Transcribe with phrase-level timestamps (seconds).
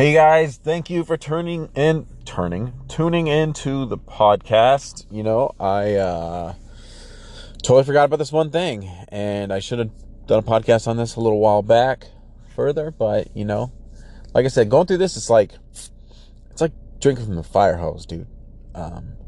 [0.00, 5.04] Hey guys, thank you for turning in turning tuning into the podcast.
[5.10, 6.54] You know, I uh
[7.62, 9.90] totally forgot about this one thing and I should have
[10.26, 12.06] done a podcast on this a little while back
[12.56, 13.72] further, but you know,
[14.32, 15.52] like I said, going through this it's like
[16.50, 18.26] it's like drinking from the fire hose, dude.
[18.74, 19.18] Um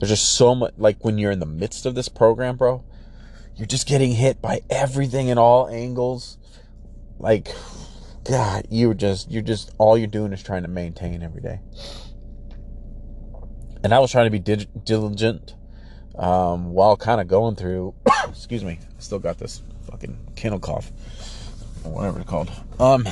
[0.00, 2.82] there's just so much like when you're in the midst of this program, bro,
[3.56, 6.38] you're just getting hit by everything in all angles.
[7.18, 7.54] Like
[8.24, 11.60] God, you're just you're just all you're doing is trying to maintain every day.
[13.82, 15.54] And I was trying to be dig- diligent
[16.16, 17.94] um, while kind of going through.
[18.28, 20.92] excuse me, I still got this fucking kennel cough
[21.84, 22.50] or whatever it's called.
[22.78, 23.08] Um,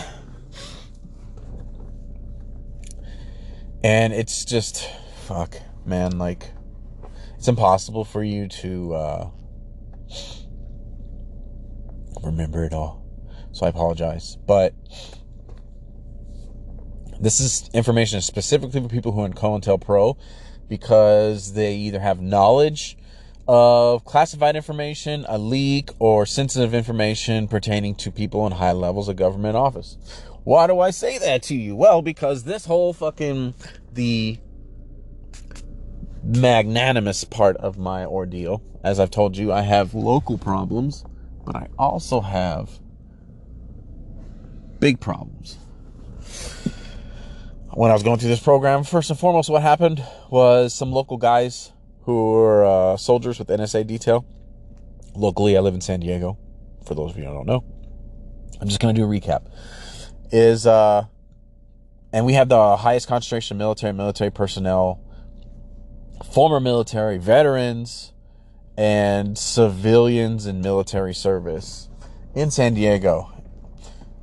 [3.83, 4.89] and it's just
[5.25, 6.19] fuck, man.
[6.19, 6.53] Like
[7.37, 9.31] it's impossible for you to uh,
[12.23, 13.00] remember it all.
[13.61, 14.39] So I apologize.
[14.47, 14.75] But
[17.21, 20.17] this is information specifically for people who are in COINTELPRO
[20.67, 22.97] because they either have knowledge
[23.47, 29.17] of classified information, a leak, or sensitive information pertaining to people in high levels of
[29.17, 29.99] government office.
[30.45, 31.77] Why do I say that to you?
[31.77, 33.53] Well, because this whole fucking
[33.93, 34.39] the
[36.25, 41.05] magnanimous part of my ordeal, as I've told you, I have local problems,
[41.45, 42.81] but I also have
[44.81, 45.59] big problems.
[47.73, 51.19] When I was going through this program, first and foremost, what happened was some local
[51.19, 51.71] guys
[52.03, 54.27] who were uh, soldiers with NSA detail.
[55.15, 56.37] Locally, I live in San Diego.
[56.85, 57.65] For those of you who don't know,
[58.61, 59.47] I'm just going to do a recap.
[60.33, 61.05] Is uh,
[62.13, 65.01] and we have the highest concentration of military, military personnel,
[66.25, 68.13] former military, veterans,
[68.77, 71.89] and civilians in military service
[72.35, 73.31] in San Diego.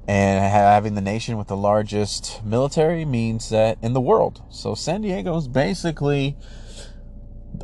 [0.07, 4.41] And having the nation with the largest military means that in the world.
[4.49, 6.37] So San Diego is basically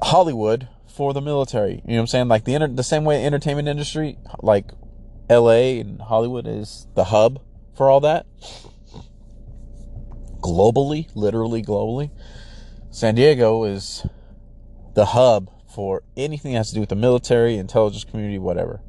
[0.02, 1.76] Hollywood for the military.
[1.86, 2.28] You know what I'm saying?
[2.28, 4.72] Like the inter- the same way the entertainment industry, like
[5.30, 7.40] LA and Hollywood is the hub
[7.76, 8.26] for all that.
[10.42, 12.12] Globally, literally globally,
[12.92, 14.06] San Diego is
[14.96, 18.82] the hub for anything that has to do with the military, intelligence community, whatever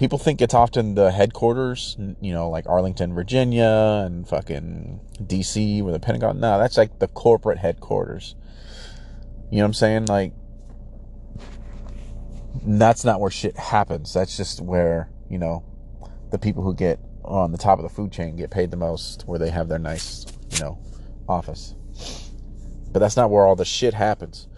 [0.00, 5.92] people think it's often the headquarters, you know, like Arlington, Virginia, and fucking DC, where
[5.92, 6.40] the Pentagon.
[6.40, 8.34] No, that's like the corporate headquarters.
[9.50, 10.06] You know what I'm saying?
[10.06, 10.32] Like,
[12.64, 14.14] that's not where shit happens.
[14.14, 15.62] That's just where, you know,
[16.30, 19.24] the people who get on the top of the food chain get paid the most,
[19.26, 20.78] where they have their nice, you know,
[21.28, 21.74] office.
[22.90, 24.48] But that's not where all the shit happens.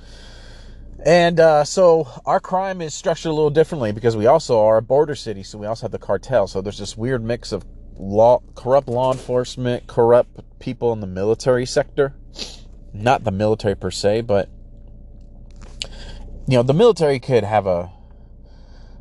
[1.05, 4.83] And uh, so our crime is structured a little differently because we also are a
[4.83, 6.47] border city, so we also have the cartel.
[6.47, 7.65] So there's this weird mix of
[7.97, 12.15] law, corrupt law enforcement, corrupt people in the military sector.
[12.93, 14.49] Not the military per se, but
[16.47, 17.91] you know, the military could have a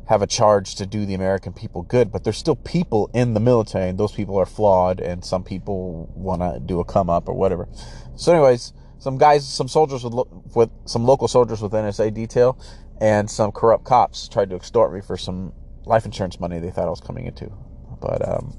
[0.08, 3.40] have a charge to do the American people good, but there's still people in the
[3.40, 7.28] military, and those people are flawed, and some people want to do a come up
[7.28, 7.68] or whatever.
[8.16, 10.14] So, anyways some guys, some soldiers with,
[10.54, 12.56] with some local soldiers with NSA detail,
[13.00, 15.52] and some corrupt cops tried to extort me for some
[15.84, 17.52] life insurance money they thought I was coming into,
[18.00, 18.56] but um,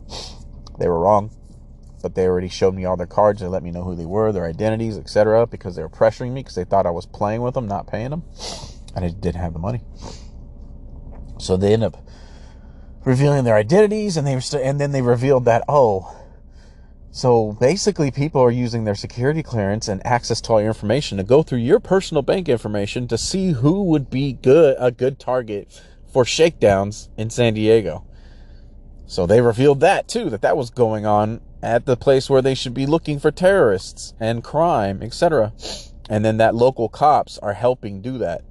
[0.80, 1.32] they were wrong.
[2.02, 3.40] But they already showed me all their cards.
[3.40, 5.48] They let me know who they were, their identities, etc.
[5.48, 8.10] Because they were pressuring me because they thought I was playing with them, not paying
[8.10, 8.24] them,
[8.98, 9.80] and I didn't have the money.
[11.40, 12.06] So they end up
[13.06, 16.14] revealing their identities, and they were st- and then they revealed that oh
[17.16, 21.24] so basically, people are using their security clearance and access to all your information to
[21.24, 25.80] go through your personal bank information to see who would be good a good target
[26.12, 28.04] for shakedowns in San Diego.
[29.06, 32.56] So they revealed that too, that that was going on at the place where they
[32.56, 35.54] should be looking for terrorists and crime, etc.
[36.10, 38.42] And then that local cops are helping do that.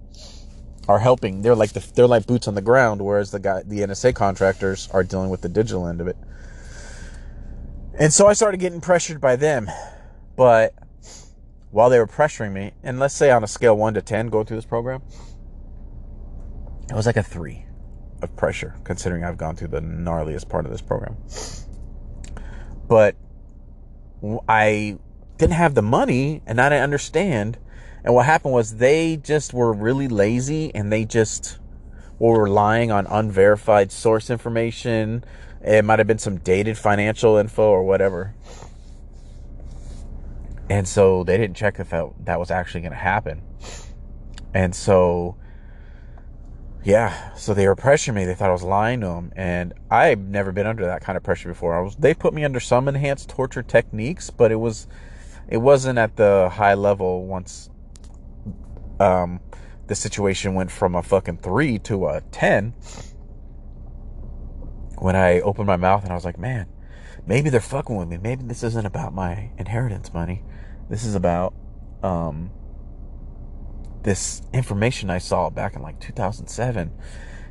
[0.86, 1.42] Are helping.
[1.42, 4.88] They're like the, they're like boots on the ground, whereas the guy, the NSA contractors
[4.92, 6.16] are dealing with the digital end of it.
[7.98, 9.70] And so I started getting pressured by them.
[10.37, 10.75] But
[11.70, 14.46] while they were pressuring me, and let's say on a scale 1 to 10 going
[14.46, 15.02] through this program,
[16.90, 17.66] it was like a 3
[18.22, 21.16] of pressure, considering I've gone through the gnarliest part of this program.
[22.88, 23.16] But
[24.49, 24.99] I
[25.38, 27.58] didn't have the money and I didn't understand.
[28.05, 31.58] And what happened was they just were really lazy and they just
[32.19, 35.25] were relying on unverified source information
[35.64, 38.35] it might have been some dated financial info or whatever.
[40.69, 43.43] And so they didn't check if that, that was actually going to happen.
[44.55, 45.37] And so
[46.85, 48.25] yeah, so they were pressuring me.
[48.25, 51.23] They thought I was lying to them, and I've never been under that kind of
[51.23, 51.79] pressure before.
[51.79, 54.88] I was they put me under some enhanced torture techniques, but it was
[55.49, 57.70] it wasn't at the high level once
[58.99, 59.41] um
[59.87, 62.73] the situation went from a fucking 3 to a 10
[65.02, 66.66] when I opened my mouth and I was like, "Man,
[67.26, 68.19] maybe they're fucking with me.
[68.19, 70.43] Maybe this isn't about my inheritance money.
[70.88, 71.54] This is about
[72.02, 72.50] um
[74.02, 76.93] this information I saw back in like 2007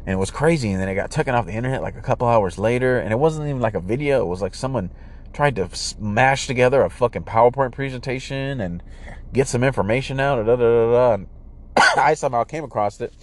[0.06, 2.28] and it was crazy and then it got taken off the internet like a couple
[2.28, 4.92] hours later and it wasn't even like a video it was like someone
[5.32, 8.84] tried to smash together a fucking PowerPoint presentation and
[9.32, 11.24] get some information out da, da, da,
[12.02, 13.14] I somehow came across it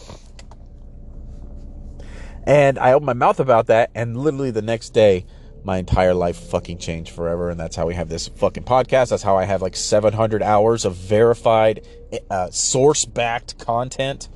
[2.44, 5.26] and I opened my mouth about that and literally the next day
[5.64, 9.11] my entire life fucking changed forever and that's how we have this fucking podcast.
[9.11, 11.87] That's how i have like 700 hours of verified
[12.31, 14.29] uh, source backed content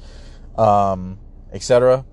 [0.58, 1.18] um,
[1.52, 2.04] etc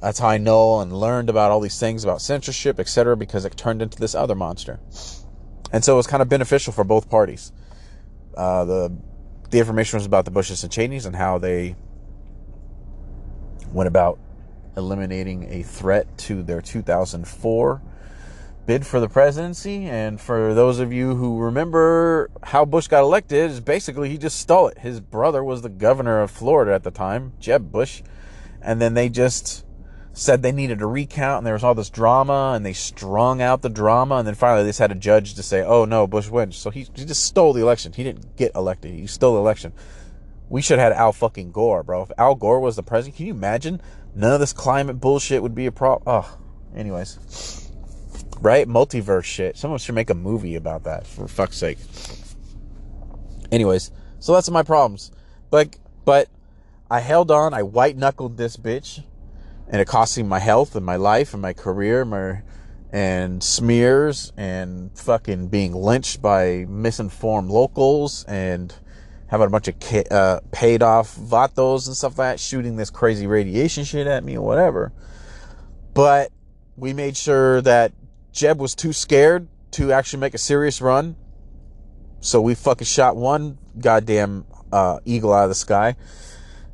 [0.00, 3.56] that's how i know and learned about all these things about censorship etc because it
[3.56, 4.78] turned into this other monster.
[5.72, 7.52] And so it was kind of beneficial for both parties.
[8.36, 8.96] Uh, the
[9.50, 11.74] the information was about the bushes and cheneys and how they
[13.72, 14.18] went about
[14.78, 17.82] eliminating a threat to their 2004
[18.68, 19.86] bid for the presidency.
[19.86, 24.38] And for those of you who remember how Bush got elected, is basically he just
[24.38, 24.78] stole it.
[24.78, 28.02] His brother was the governor of Florida at the time, Jeb Bush.
[28.60, 29.64] And then they just
[30.12, 33.62] said they needed a recount and there was all this drama and they strung out
[33.62, 36.28] the drama and then finally they just had a judge to say, oh no, Bush
[36.28, 36.56] wins.
[36.56, 37.94] So he, he just stole the election.
[37.94, 38.92] He didn't get elected.
[38.92, 39.72] He stole the election.
[40.50, 42.02] We should have had Al fucking Gore, bro.
[42.02, 43.80] If Al Gore was the president, can you imagine?
[44.18, 46.02] None of this climate bullshit would be a problem.
[46.06, 46.38] Oh,
[46.76, 47.58] anyways
[48.40, 48.68] right?
[48.68, 49.56] Multiverse shit.
[49.56, 51.78] Someone should make a movie about that for fuck's sake.
[53.50, 55.10] Anyways, so that's my problems.
[55.50, 56.28] But but
[56.90, 57.54] I held on.
[57.54, 59.02] I white knuckled this bitch,
[59.68, 62.42] and it cost me my health and my life and my career, my
[62.90, 68.74] and smears and fucking being lynched by misinformed locals and
[69.28, 69.76] having a bunch of
[70.10, 74.36] uh, paid off vatos and stuff like that shooting this crazy radiation shit at me
[74.36, 74.92] or whatever.
[75.94, 76.32] But
[76.76, 77.92] we made sure that
[78.32, 81.16] Jeb was too scared to actually make a serious run.
[82.20, 85.96] So we fucking shot one goddamn uh, eagle out of the sky.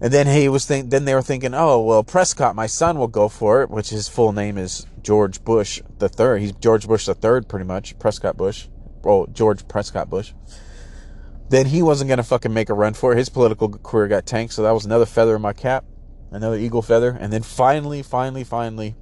[0.00, 3.08] And then he was think then they were thinking, oh well, Prescott, my son, will
[3.08, 6.40] go for it, which his full name is George Bush the third.
[6.40, 7.98] He's George Bush the third, pretty much.
[7.98, 8.68] Prescott Bush.
[9.04, 10.32] Oh, George Prescott Bush.
[11.48, 13.18] Then he wasn't gonna fucking make a run for it.
[13.18, 15.84] His political career got tanked, so that was another feather in my cap,
[16.30, 17.16] another eagle feather.
[17.18, 18.94] And then finally, finally, finally,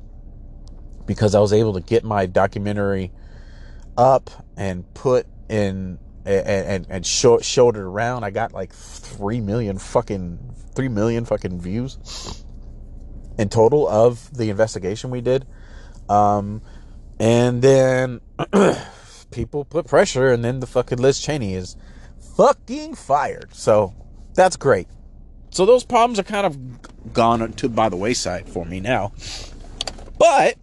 [1.06, 3.12] because I was able to get my documentary
[3.97, 8.25] up and put in and and, and show, showed it around.
[8.25, 10.39] I got like three million fucking
[10.75, 12.44] three million fucking views
[13.39, 15.47] in total of the investigation we did.
[16.09, 16.62] Um,
[17.19, 18.21] and then
[19.31, 21.77] people put pressure, and then the fucking Liz Cheney is
[22.37, 23.55] fucking fired.
[23.55, 23.94] So
[24.34, 24.88] that's great.
[25.50, 29.12] So those problems are kind of gone to by the wayside for me now.
[30.19, 30.56] But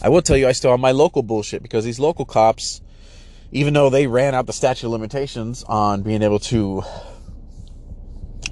[0.00, 2.80] I will tell you, I still have my local bullshit because these local cops,
[3.50, 6.82] even though they ran out the statute of limitations on being able to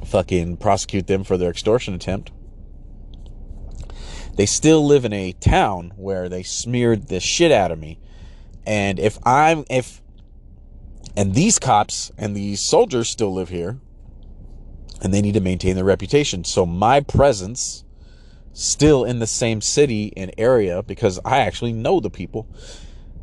[0.04, 2.32] fucking prosecute them for their extortion attempt,
[4.36, 8.00] they still live in a town where they smeared the shit out of me.
[8.66, 10.02] And if I'm, if,
[11.16, 13.78] and these cops and these soldiers still live here
[15.00, 16.44] and they need to maintain their reputation.
[16.44, 17.84] So my presence
[18.52, 22.48] still in the same city and area because I actually know the people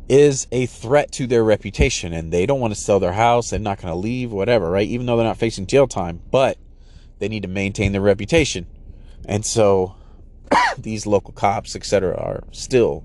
[0.08, 2.12] is a threat to their reputation.
[2.12, 4.88] And they don't want to sell their house they're not going to leave whatever right?
[4.88, 6.58] Even though they're not facing jail time but
[7.20, 8.66] they need to maintain their reputation.
[9.24, 9.94] And so
[10.78, 13.04] these local cops etc are still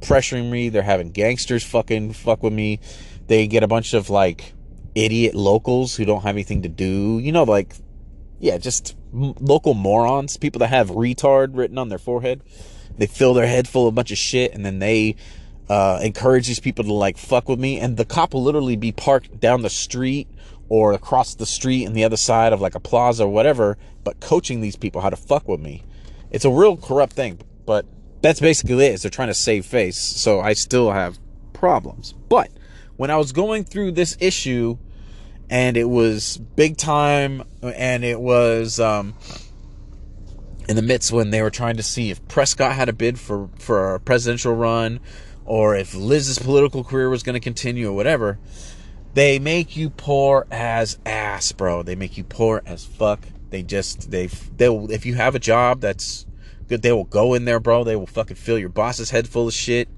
[0.00, 0.68] pressuring me.
[0.68, 2.80] They're having gangsters fucking fuck with me
[3.30, 4.52] they get a bunch of like
[4.94, 7.74] idiot locals who don't have anything to do you know like
[8.40, 12.42] yeah just local morons, people that have retard written on their forehead.
[12.96, 15.16] They fill their head full of a bunch of shit and then they
[15.68, 17.78] uh, encourage these people to like fuck with me.
[17.78, 20.28] And the cop will literally be parked down the street
[20.68, 24.20] or across the street and the other side of like a plaza or whatever, but
[24.20, 25.84] coaching these people how to fuck with me.
[26.30, 27.86] It's a real corrupt thing, but
[28.22, 28.94] that's basically it.
[28.94, 29.98] Is they're trying to save face.
[29.98, 31.18] So I still have
[31.52, 32.14] problems.
[32.28, 32.50] But
[33.00, 34.76] when I was going through this issue
[35.48, 39.14] and it was big time, and it was um,
[40.68, 43.48] in the midst when they were trying to see if Prescott had a bid for
[43.58, 45.00] for a presidential run,
[45.46, 48.38] or if Liz's political career was going to continue, or whatever.
[49.14, 51.82] They make you poor as ass, bro.
[51.82, 55.80] They make you poor as fuck They just they they if you have a job
[55.80, 56.26] that's
[56.68, 57.82] good, they will go in there, bro.
[57.82, 59.88] They will fucking fill your boss's head full of shit.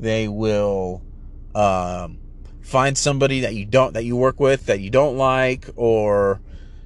[0.00, 1.02] They will
[1.54, 2.18] um,
[2.62, 6.40] find somebody that you don't that you work with that you don't like or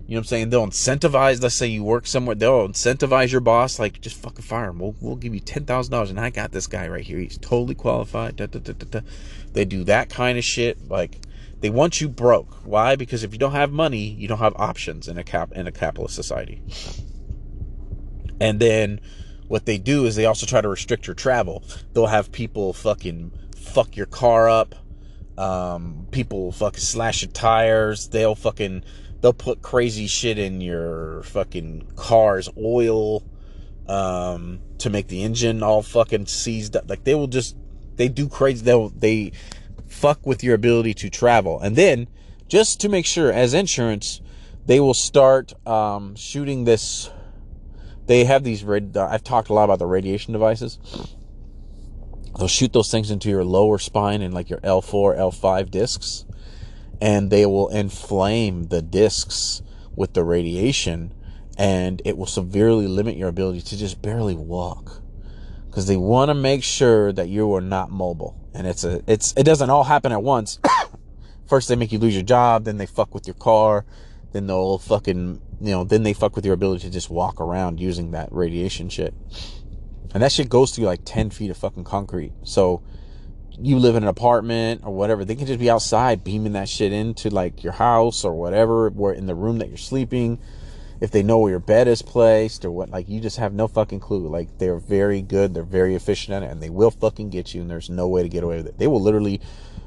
[0.06, 0.50] you know what I'm saying?
[0.50, 4.70] They'll incentivize, let's say you work somewhere, they'll incentivize your boss, like, just fucking fire
[4.70, 4.78] him.
[4.78, 7.18] We'll, we'll give you $10,000 and I got this guy right here.
[7.18, 8.36] He's totally qualified.
[8.36, 9.00] Da, da, da,
[9.52, 10.88] they do that kind of shit.
[10.88, 11.18] Like,
[11.60, 12.64] they want you broke.
[12.64, 12.94] Why?
[12.94, 15.72] Because if you don't have money, you don't have options in a cap in a
[15.72, 16.62] capitalist society.
[18.40, 19.00] And then
[19.48, 21.64] what they do is they also try to restrict your travel.
[21.92, 24.74] They'll have people fucking fuck your car up.
[25.38, 28.08] Um, people fucking slash your tires.
[28.08, 28.84] They'll fucking
[29.20, 33.22] they'll put crazy shit in your fucking car's oil
[33.88, 36.88] um, to make the engine all fucking seized up.
[36.88, 37.56] Like they will just
[37.96, 38.64] they do crazy.
[38.64, 39.32] They'll they
[39.88, 42.08] fuck with your ability to travel, and then
[42.48, 44.20] just to make sure, as insurance,
[44.66, 47.10] they will start um, shooting this.
[48.06, 48.62] They have these.
[48.62, 50.78] Red, I've talked a lot about the radiation devices.
[52.38, 56.24] They'll shoot those things into your lower spine and like your L4, L5 discs
[57.00, 59.62] and they will inflame the discs
[59.94, 61.12] with the radiation
[61.58, 65.02] and it will severely limit your ability to just barely walk.
[65.66, 69.34] Because they want to make sure that you are not mobile and it's a it's
[69.36, 70.58] it doesn't all happen at once.
[71.46, 73.84] First they make you lose your job then they fuck with your car
[74.32, 77.80] then they'll fucking you know then they fuck with your ability to just walk around
[77.80, 79.14] using that radiation shit
[80.14, 82.82] and that shit goes through like 10 feet of fucking concrete so
[83.60, 86.92] you live in an apartment or whatever, they can just be outside beaming that shit
[86.92, 90.38] into like your house or whatever, where in the room that you're sleeping.
[90.98, 93.68] If they know where your bed is placed or what, like you just have no
[93.68, 94.28] fucking clue.
[94.28, 97.60] Like they're very good, they're very efficient at it, and they will fucking get you,
[97.60, 98.78] and there's no way to get away with it.
[98.78, 99.42] They will literally,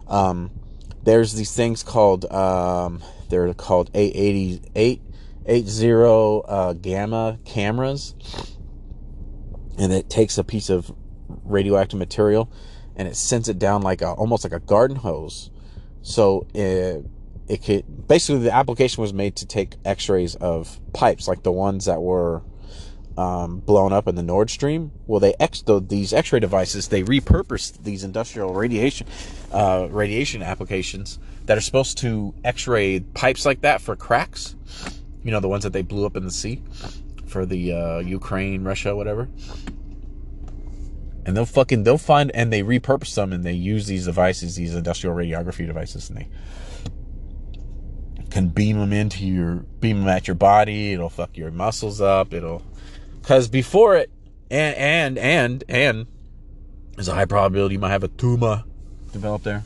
[0.07, 0.51] um,
[1.03, 8.13] there's these things called, um, they're called 880, 880 uh, gamma cameras,
[9.79, 10.93] and it takes a piece of
[11.45, 12.51] radioactive material
[12.95, 15.49] and it sends it down like a almost like a garden hose.
[16.01, 17.05] So it
[17.47, 21.85] it could basically the application was made to take X-rays of pipes like the ones
[21.85, 22.43] that were
[23.17, 24.91] um, blown up in the Nord Stream.
[25.07, 29.07] Well, they ex these X-ray devices they repurposed these industrial radiation
[29.51, 34.55] uh, radiation applications that are supposed to X-ray pipes like that for cracks.
[35.23, 36.61] You know the ones that they blew up in the sea
[37.29, 39.29] for the uh, Ukraine, Russia, whatever
[41.29, 44.73] and they'll fucking they'll find and they repurpose them and they use these devices, these
[44.73, 46.27] industrial radiography devices, and they
[48.31, 50.93] can beam them into your beam them at your body.
[50.93, 52.33] It'll fuck your muscles up.
[52.33, 52.63] It'll
[53.21, 54.09] because before it
[54.49, 56.07] and and and and
[56.95, 58.63] there's a high probability you might have a tumor
[59.11, 59.63] develop there.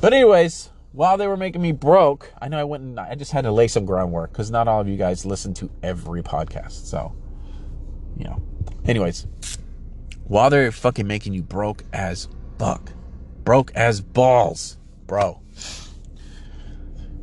[0.00, 3.32] But anyways, while they were making me broke, I know I went and I just
[3.32, 6.86] had to lay some groundwork because not all of you guys listen to every podcast.
[6.86, 7.12] So,
[8.16, 8.40] you know.
[8.84, 9.26] Anyways,
[10.22, 12.28] while they're fucking making you broke as
[12.60, 12.92] fuck,
[13.42, 15.42] broke as balls, bro.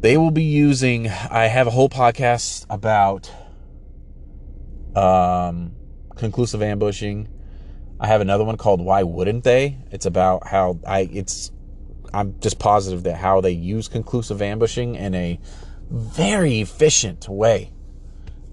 [0.01, 1.07] They will be using.
[1.07, 3.31] I have a whole podcast about
[4.97, 5.73] um,
[6.17, 7.29] conclusive ambushing.
[8.01, 11.01] I have another one called "Why Wouldn't They?" It's about how I.
[11.11, 11.51] It's.
[12.13, 15.39] I'm just positive that how they use conclusive ambushing in a
[15.89, 17.71] very efficient way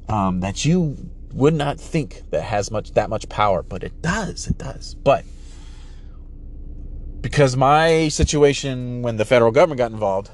[0.08, 0.96] um, that you
[1.32, 4.46] would not think that has much that much power, but it does.
[4.46, 4.94] It does.
[4.94, 5.24] But
[7.20, 10.30] because my situation when the federal government got involved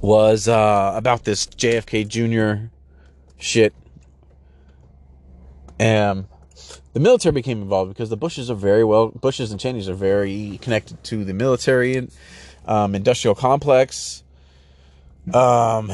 [0.00, 2.66] was uh, about this JFK Jr.
[3.38, 3.72] shit.
[5.78, 6.26] And
[6.92, 10.58] the military became involved because the Bushes are very well, Bushes and Cheneys are very
[10.62, 12.12] connected to the military and
[12.66, 14.22] um, industrial complex.
[15.32, 15.90] Um,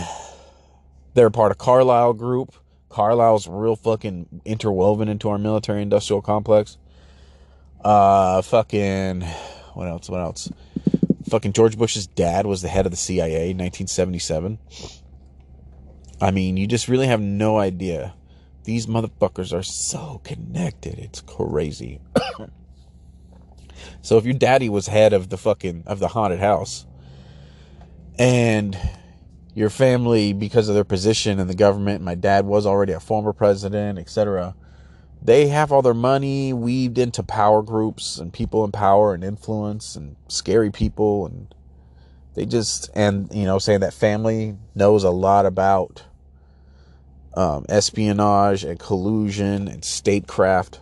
[1.14, 2.54] they're part of Carlyle Group.
[2.88, 6.78] Carlyle's real fucking interwoven into our military industrial complex.
[7.84, 9.22] Uh, fucking,
[9.74, 10.08] what else?
[10.08, 10.50] What else?
[11.28, 14.58] Fucking George Bush's dad was the head of the CIA in 1977.
[16.20, 18.14] I mean, you just really have no idea.
[18.68, 20.98] These motherfuckers are so connected.
[20.98, 22.02] It's crazy.
[24.02, 26.84] so if your daddy was head of the fucking of the haunted house
[28.18, 28.78] and
[29.54, 32.04] your family because of their position in the government.
[32.04, 34.54] My dad was already a former president, etc.
[35.22, 39.96] They have all their money weaved into power groups and people in power and influence
[39.96, 41.54] and scary people and
[42.34, 46.02] they just and you know saying that family knows a lot about
[47.38, 50.80] um, espionage and collusion and statecraft.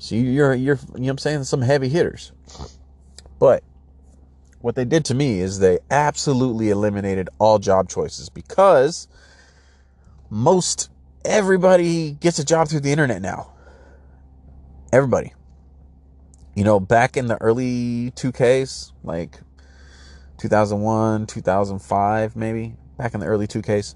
[0.00, 2.32] So you're you're you know what I'm saying some heavy hitters.
[3.38, 3.62] But
[4.60, 9.06] what they did to me is they absolutely eliminated all job choices because
[10.30, 10.90] most
[11.24, 13.52] everybody gets a job through the internet now.
[14.92, 15.32] Everybody.
[16.56, 19.38] You know, back in the early 2Ks, like
[20.38, 23.94] 2001, 2005, maybe, back in the early 2Ks,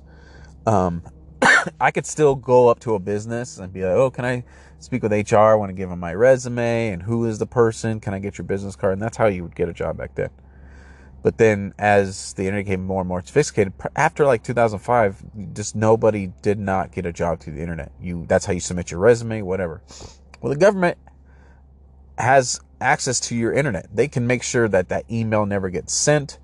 [0.66, 1.02] um,
[1.80, 4.44] I could still go up to a business and be like, oh, can I
[4.78, 5.36] speak with HR?
[5.36, 8.00] I want to give them my resume and who is the person?
[8.00, 8.94] Can I get your business card?
[8.94, 10.30] And that's how you would get a job back then.
[11.22, 16.32] But then as the internet became more and more sophisticated, after like 2005, just nobody
[16.42, 17.90] did not get a job through the internet.
[18.00, 19.82] You That's how you submit your resume, whatever.
[20.40, 20.98] Well, the government
[22.18, 23.88] has access to your internet.
[23.92, 26.38] They can make sure that that email never gets sent.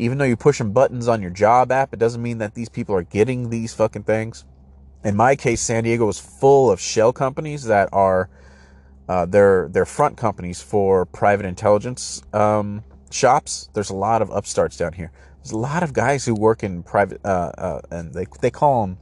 [0.00, 2.94] Even though you're pushing buttons on your job app, it doesn't mean that these people
[2.94, 4.46] are getting these fucking things.
[5.04, 8.30] In my case, San Diego is full of shell companies that are
[9.10, 13.68] uh, they're front companies for private intelligence um, shops.
[13.74, 15.12] There's a lot of upstarts down here.
[15.42, 18.86] There's a lot of guys who work in private, uh, uh, and they they call
[18.86, 18.98] them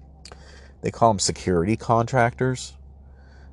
[0.82, 2.72] they call them security contractors,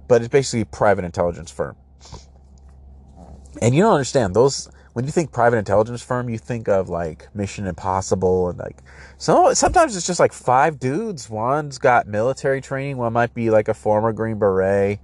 [0.08, 1.76] but it's basically a private intelligence firm.
[3.62, 7.28] And you don't understand those when you think private intelligence firm, you think of like
[7.36, 8.78] Mission Impossible and like
[9.18, 11.30] so sometimes it's just like five dudes.
[11.30, 15.00] One's got military training, one might be like a former Green Beret.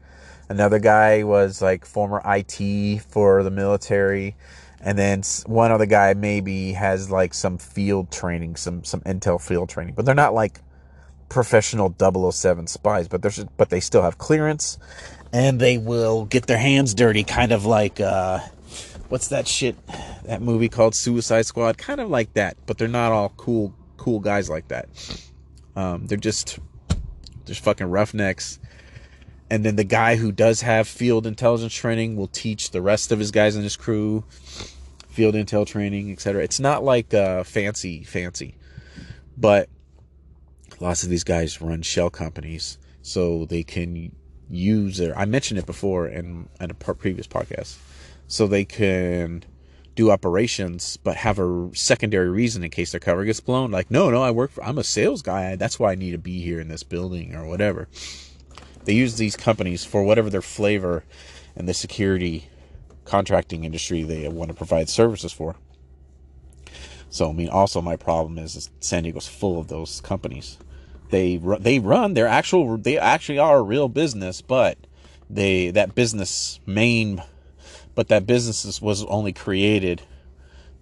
[0.47, 4.37] Another guy was like former IT for the military.
[4.79, 9.67] And then one other guy maybe has like some field training, some some intel field
[9.67, 10.61] training, but they're not like
[11.27, 14.79] professional 007 spies, but there's but they still have clearance
[15.33, 18.39] and they will get their hands dirty, kind of like uh,
[19.11, 19.75] what's that shit?
[20.23, 24.21] That movie called Suicide Squad, kind of like that, but they're not all cool, cool
[24.21, 24.87] guys like that.
[25.75, 26.59] Um, they're just
[27.45, 28.57] just fucking roughnecks.
[29.49, 33.19] And then the guy who does have field intelligence training will teach the rest of
[33.19, 34.23] his guys in his crew
[35.09, 36.41] field intel training, etc.
[36.41, 38.55] It's not like uh, fancy, fancy,
[39.35, 39.67] but
[40.79, 44.13] lots of these guys run shell companies so they can
[44.49, 47.77] use their I mentioned it before in, in a previous podcast.
[48.31, 49.43] So they can
[49.93, 53.71] do operations but have a secondary reason in case their cover gets blown.
[53.71, 55.57] Like, no, no, I work for I'm a sales guy.
[55.57, 57.89] That's why I need to be here in this building or whatever.
[58.85, 61.03] They use these companies for whatever their flavor
[61.57, 62.47] and the security
[63.03, 65.57] contracting industry they want to provide services for.
[67.09, 70.57] So I mean also my problem is, is San Diego's full of those companies
[71.09, 74.77] they they run their actual they actually are a real business but
[75.29, 77.21] they that business main
[77.95, 80.01] but that business was only created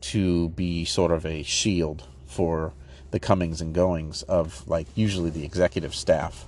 [0.02, 2.74] to be sort of a shield for
[3.12, 6.46] the comings and goings of like usually the executive staff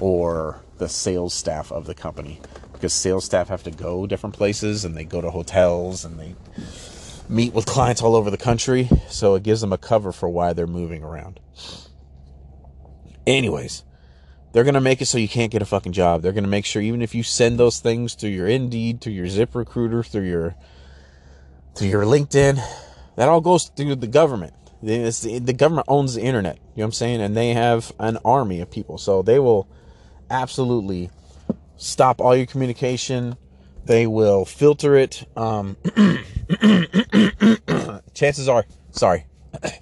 [0.00, 2.40] or the sales staff of the company.
[2.72, 6.34] Because sales staff have to go different places and they go to hotels and they
[7.28, 8.90] meet with clients all over the country.
[9.08, 11.38] So it gives them a cover for why they're moving around.
[13.26, 13.84] Anyways,
[14.52, 16.22] they're going to make it so you can't get a fucking job.
[16.22, 19.14] They're going to make sure even if you send those things through your Indeed, through
[19.14, 20.54] your ZipRecruiter, through your
[21.74, 22.60] through your LinkedIn,
[23.16, 24.52] that all goes through the government.
[24.82, 26.56] The, the government owns the internet.
[26.56, 27.22] You know what I'm saying?
[27.22, 28.98] And they have an army of people.
[28.98, 29.68] So they will
[30.28, 31.10] absolutely
[31.76, 33.36] stop all your communication.
[33.86, 35.26] They will filter it.
[35.34, 35.76] Um,
[38.12, 39.24] chances are, sorry,
[39.62, 39.78] I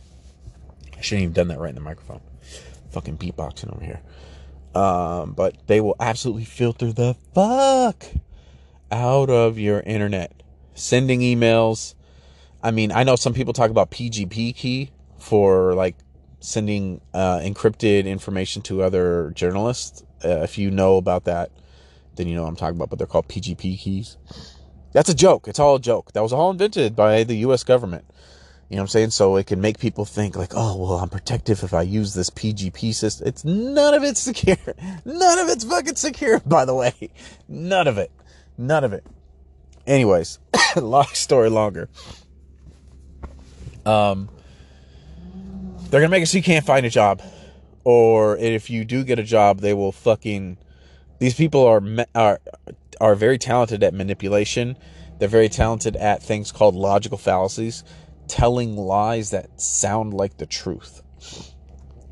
[1.00, 2.20] shouldn't even done that right in the microphone
[2.90, 4.00] fucking beatboxing over here.
[4.74, 8.06] Um, but they will absolutely filter the fuck
[8.90, 10.42] out of your internet.
[10.74, 11.94] Sending emails.
[12.62, 15.96] I mean, I know some people talk about PGP key for like
[16.40, 20.02] sending uh, encrypted information to other journalists.
[20.24, 21.50] Uh, if you know about that,
[22.16, 22.90] then you know what I'm talking about.
[22.90, 24.16] But they're called PGP keys.
[24.92, 25.46] That's a joke.
[25.48, 26.12] It's all a joke.
[26.12, 27.62] That was all invented by the U.S.
[27.62, 28.04] government.
[28.70, 29.10] You know what I'm saying?
[29.10, 32.30] So it can make people think like, oh, well, I'm protective if I use this
[32.30, 33.26] PGP system.
[33.26, 34.56] It's none of it's secure.
[35.04, 37.10] None of it's fucking secure, by the way.
[37.48, 38.12] None of it.
[38.56, 39.04] None of it.
[39.88, 40.38] Anyways,
[40.76, 41.88] long story longer.
[43.84, 44.28] Um,
[45.90, 47.22] they're gonna make it so you can't find a job,
[47.82, 50.58] or if you do get a job, they will fucking.
[51.18, 51.82] These people are
[52.14, 52.40] are
[53.00, 54.76] are very talented at manipulation.
[55.18, 57.82] They're very talented at things called logical fallacies
[58.30, 61.02] telling lies that sound like the truth.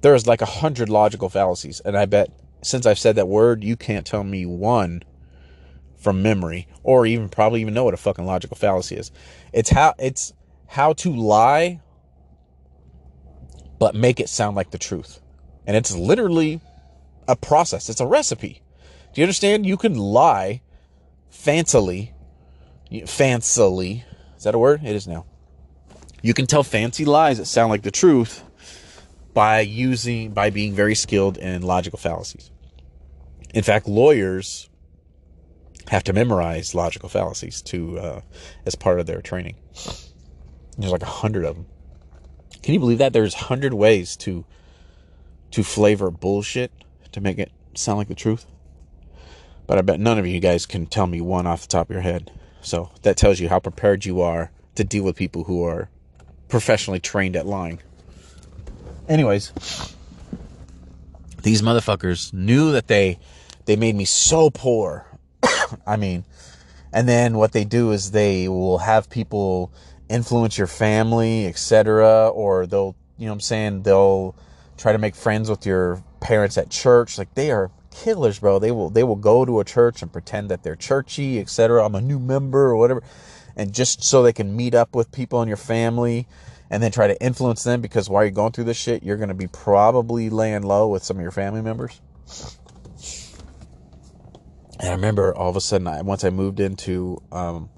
[0.00, 3.76] There's like a hundred logical fallacies, and I bet since I've said that word, you
[3.76, 5.02] can't tell me one
[5.96, 9.12] from memory, or even probably even know what a fucking logical fallacy is.
[9.52, 10.33] It's how it's
[10.66, 11.81] how to lie,
[13.78, 15.20] but make it sound like the truth,
[15.66, 16.61] and it's literally
[17.28, 17.88] a process.
[17.88, 18.62] It's a recipe.
[19.14, 19.66] Do you understand?
[19.66, 20.62] You can lie
[21.33, 22.12] fancily,
[22.90, 24.04] fancily.
[24.37, 24.83] Is that a word?
[24.85, 25.26] It is now.
[26.22, 28.42] You can tell fancy lies that sound like the truth
[29.35, 32.50] by using by being very skilled in logical fallacies.
[33.54, 34.68] In fact, lawyers
[35.88, 38.20] have to memorize logical fallacies to uh,
[38.66, 39.57] as part of their training.
[40.76, 41.66] There's like a hundred of them.
[42.62, 43.12] Can you believe that?
[43.12, 44.44] There's hundred ways to
[45.52, 46.72] to flavor bullshit
[47.12, 48.44] to make it sound like the truth.
[49.66, 51.94] But I bet none of you guys can tell me one off the top of
[51.94, 52.33] your head.
[52.61, 55.90] So that tells you how prepared you are to deal with people who are
[56.48, 57.80] professionally trained at lying.
[59.08, 59.52] Anyways,
[61.42, 63.18] these motherfuckers knew that they
[63.66, 65.06] they made me so poor.
[65.87, 66.24] I mean,
[66.92, 69.72] and then what they do is they will have people
[70.08, 72.28] influence your family, etc.
[72.28, 74.34] Or they'll, you know what I'm saying, they'll
[74.76, 77.18] try to make friends with your parents at church.
[77.18, 78.58] Like they are killers, bro.
[78.58, 81.84] They will they will go to a church and pretend that they're churchy, etc.
[81.84, 83.02] I'm a new member or whatever.
[83.59, 86.27] And just so they can meet up with people in your family
[86.71, 89.29] and then try to influence them because while you're going through this shit, you're going
[89.29, 92.01] to be probably laying low with some of your family members.
[94.81, 97.68] And I remember all of a sudden, I, once I moved into um,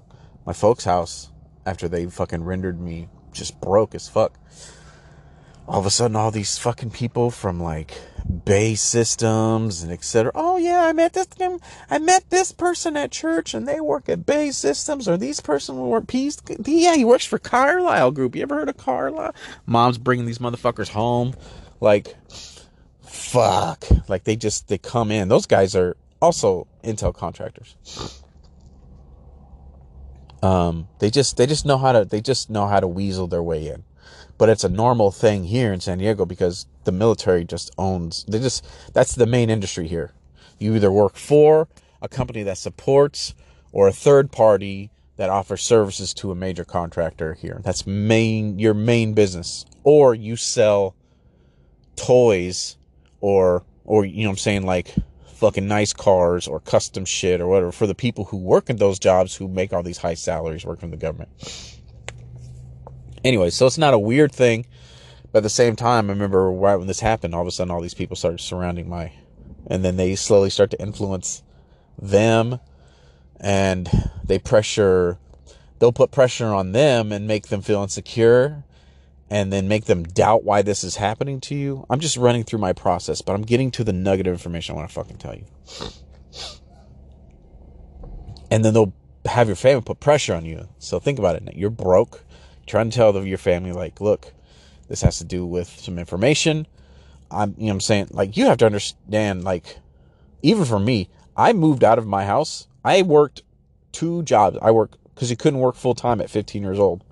[0.45, 1.31] my folks' house
[1.65, 4.37] after they fucking rendered me just broke as fuck,
[5.71, 7.93] all of a sudden, all these fucking people from like
[8.25, 10.29] BAE Systems and etc.
[10.35, 11.27] Oh yeah, I met this
[11.89, 15.77] I met this person at church and they work at BAE Systems or these person
[15.77, 16.03] work.
[16.13, 18.35] Yeah, he works for Carlyle Group.
[18.35, 19.33] You ever heard of Carlyle?
[19.65, 21.35] Mom's bringing these motherfuckers home,
[21.79, 22.17] like
[23.01, 23.85] fuck.
[24.09, 25.29] Like they just they come in.
[25.29, 27.77] Those guys are also Intel contractors.
[30.43, 33.43] Um, they just they just know how to they just know how to weasel their
[33.43, 33.85] way in,
[34.41, 38.25] but it's a normal thing here in San Diego because the military just owns.
[38.27, 40.15] They just that's the main industry here.
[40.57, 41.67] You either work for
[42.01, 43.35] a company that supports
[43.71, 47.61] or a third party that offers services to a major contractor here.
[47.63, 50.95] That's main your main business, or you sell
[51.95, 52.79] toys
[53.19, 54.95] or or you know what I'm saying like
[55.35, 58.97] fucking nice cars or custom shit or whatever for the people who work in those
[58.97, 61.29] jobs who make all these high salaries working for the government.
[63.23, 64.65] Anyway, so it's not a weird thing,
[65.31, 67.71] but at the same time, I remember right when this happened, all of a sudden
[67.71, 69.13] all these people started surrounding my,
[69.67, 71.43] and then they slowly start to influence
[72.01, 72.59] them,
[73.39, 73.89] and
[74.23, 75.17] they pressure,
[75.79, 78.63] they'll put pressure on them and make them feel insecure,
[79.29, 81.85] and then make them doubt why this is happening to you.
[81.89, 84.77] I'm just running through my process, but I'm getting to the nugget of information I
[84.77, 85.45] want to fucking tell you.
[88.49, 88.93] And then they'll
[89.25, 90.67] have your family put pressure on you.
[90.79, 91.55] So think about it.
[91.55, 92.25] You're broke.
[92.67, 94.33] Trying to tell your family, like, look,
[94.87, 96.67] this has to do with some information.
[97.29, 98.07] I'm, you know I'm saying?
[98.11, 99.79] Like, you have to understand, like,
[100.41, 102.67] even for me, I moved out of my house.
[102.83, 103.43] I worked
[103.91, 104.57] two jobs.
[104.61, 107.03] I worked because you couldn't work full time at 15 years old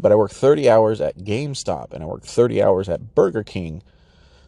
[0.00, 3.82] but I worked 30 hours at GameStop and I worked 30 hours at Burger King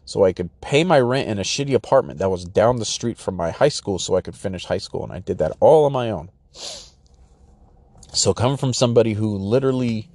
[0.05, 3.17] so I could pay my rent in a shitty apartment that was down the street
[3.17, 5.03] from my high school so I could finish high school.
[5.03, 6.29] And I did that all on my own.
[8.13, 10.07] So, coming from somebody who literally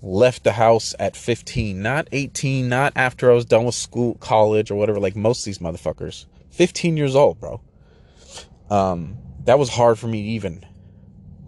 [0.00, 4.70] left the house at 15, not 18, not after I was done with school, college,
[4.70, 6.26] or whatever, like most of these motherfuckers.
[6.50, 7.60] 15 years old, bro.
[8.70, 10.64] Um, that was hard for me to even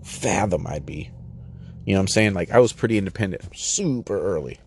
[0.02, 1.11] fathom I'd be.
[1.85, 2.35] You know what I'm saying?
[2.35, 4.59] Like I was pretty independent super early.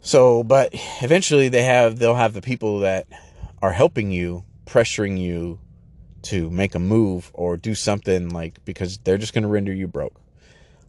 [0.00, 0.70] So, but
[1.02, 3.06] eventually they have they'll have the people that
[3.60, 5.58] are helping you, pressuring you
[6.22, 9.86] to make a move or do something like because they're just going to render you
[9.86, 10.20] broke.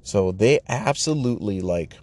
[0.04, 1.94] So they absolutely like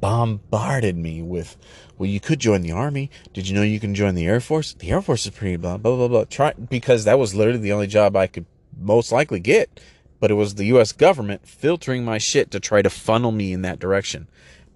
[0.00, 1.56] bombarded me with,
[1.96, 3.10] well, you could join the army.
[3.32, 4.74] Did you know you can join the Air Force?
[4.74, 6.24] The Air Force is pretty blah blah blah blah.
[6.24, 8.46] Try because that was literally the only job I could
[8.76, 9.80] most likely get
[10.24, 13.60] but it was the US government filtering my shit to try to funnel me in
[13.60, 14.26] that direction.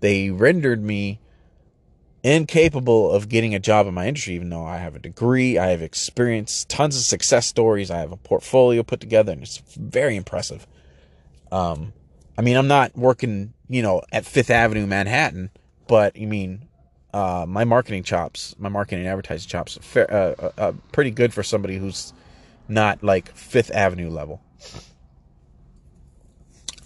[0.00, 1.20] They rendered me
[2.32, 5.68] incapable of getting a job in my industry, even though I have a degree, I
[5.68, 10.16] have experience, tons of success stories, I have a portfolio put together, and it's very
[10.16, 10.66] impressive.
[11.52, 11.92] Um,
[12.36, 15.50] I mean, I'm not working, you know, at Fifth Avenue, Manhattan,
[15.86, 16.68] but I mean,
[17.14, 21.10] uh, my marketing chops, my marketing and advertising chops, are fair, uh, uh, uh pretty
[21.10, 22.12] good for somebody who's
[22.68, 24.42] not like Fifth Avenue level.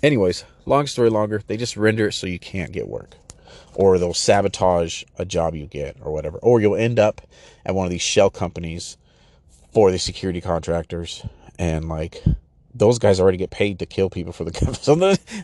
[0.03, 3.17] Anyways, long story longer, they just render it so you can't get work.
[3.75, 6.39] Or they'll sabotage a job you get or whatever.
[6.39, 7.23] Or you'll end up
[7.65, 8.97] at one of these shell companies
[9.73, 11.25] for the security contractors
[11.59, 12.23] and like
[12.75, 14.79] those guys already get paid to kill people for the government.
[14.83, 14.95] So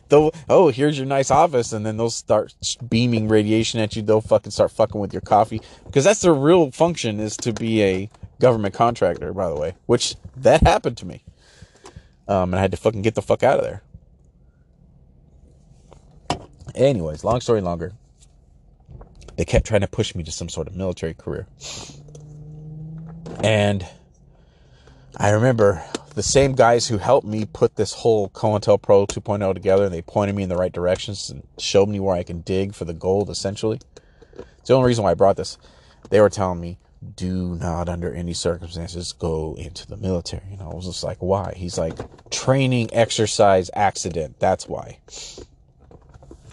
[0.08, 2.54] they'll, oh, here's your nice office, and then they'll start
[2.88, 4.02] beaming radiation at you.
[4.02, 7.82] They'll fucking start fucking with your coffee because that's their real function is to be
[7.82, 8.10] a
[8.40, 9.32] government contractor.
[9.32, 11.22] By the way, which that happened to me,
[12.26, 13.82] um, and I had to fucking get the fuck out of there.
[16.74, 17.92] Anyways, long story longer.
[19.38, 21.46] They kept trying to push me to some sort of military career.
[23.40, 23.86] And
[25.16, 25.80] I remember
[26.16, 30.34] the same guys who helped me put this whole COINTELPRO 2.0 together, and they pointed
[30.34, 33.30] me in the right directions and showed me where I can dig for the gold,
[33.30, 33.78] essentially.
[34.58, 35.56] It's the only reason why I brought this.
[36.10, 36.78] They were telling me,
[37.14, 40.56] do not under any circumstances go into the military.
[40.58, 41.54] Know, I was just like, why?
[41.56, 41.96] He's like,
[42.30, 44.40] training, exercise, accident.
[44.40, 44.98] That's why.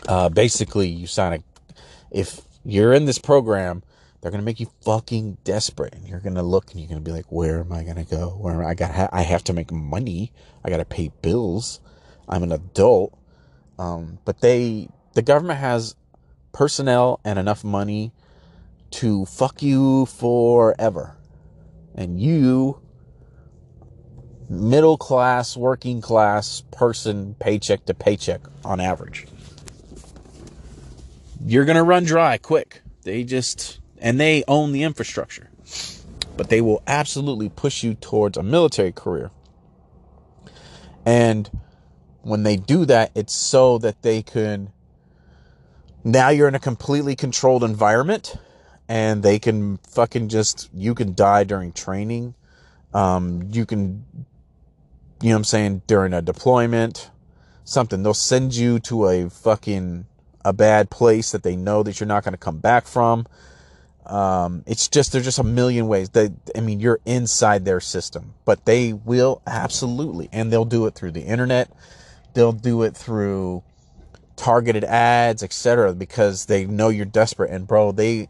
[0.08, 1.76] Uh, basically, you sign a,
[2.12, 3.84] if you're in this program,
[4.22, 7.32] they're gonna make you fucking desperate, and you're gonna look and you're gonna be like,
[7.32, 8.30] "Where am I gonna go?
[8.30, 9.10] Where I got?
[9.14, 10.32] I have to make money.
[10.64, 11.80] I gotta pay bills.
[12.28, 13.14] I'm an adult."
[13.78, 15.96] Um, but they, the government has
[16.54, 18.14] personnel and enough money
[18.92, 21.18] to fuck you forever,
[21.94, 22.80] and you,
[24.50, 29.28] middle class, working class person, paycheck to paycheck on average,
[31.46, 32.82] you're gonna run dry quick.
[33.04, 35.50] They just and they own the infrastructure.
[36.38, 39.32] But they will absolutely push you towards a military career.
[41.06, 41.50] And
[42.24, 44.72] when they do that, it's so that they can
[46.04, 48.36] now you're in a completely controlled environment
[48.88, 52.36] and they can fucking just you can die during training.
[52.94, 54.06] Um, you can
[55.22, 57.10] you know what I'm saying, during a deployment,
[57.64, 58.04] something.
[58.04, 60.06] They'll send you to a fucking
[60.46, 63.26] a bad place that they know that you're not going to come back from.
[64.06, 68.36] Um, it's just there's just a million ways that I mean you're inside their system,
[68.46, 71.72] but they will absolutely, and they'll do it through the internet,
[72.36, 73.64] they'll do it through
[74.36, 75.94] targeted ads, etc.
[75.94, 78.30] Because they know you're desperate, and bro, they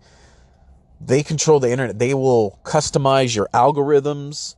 [1.01, 1.99] they control the internet.
[1.99, 4.55] They will customize your algorithms,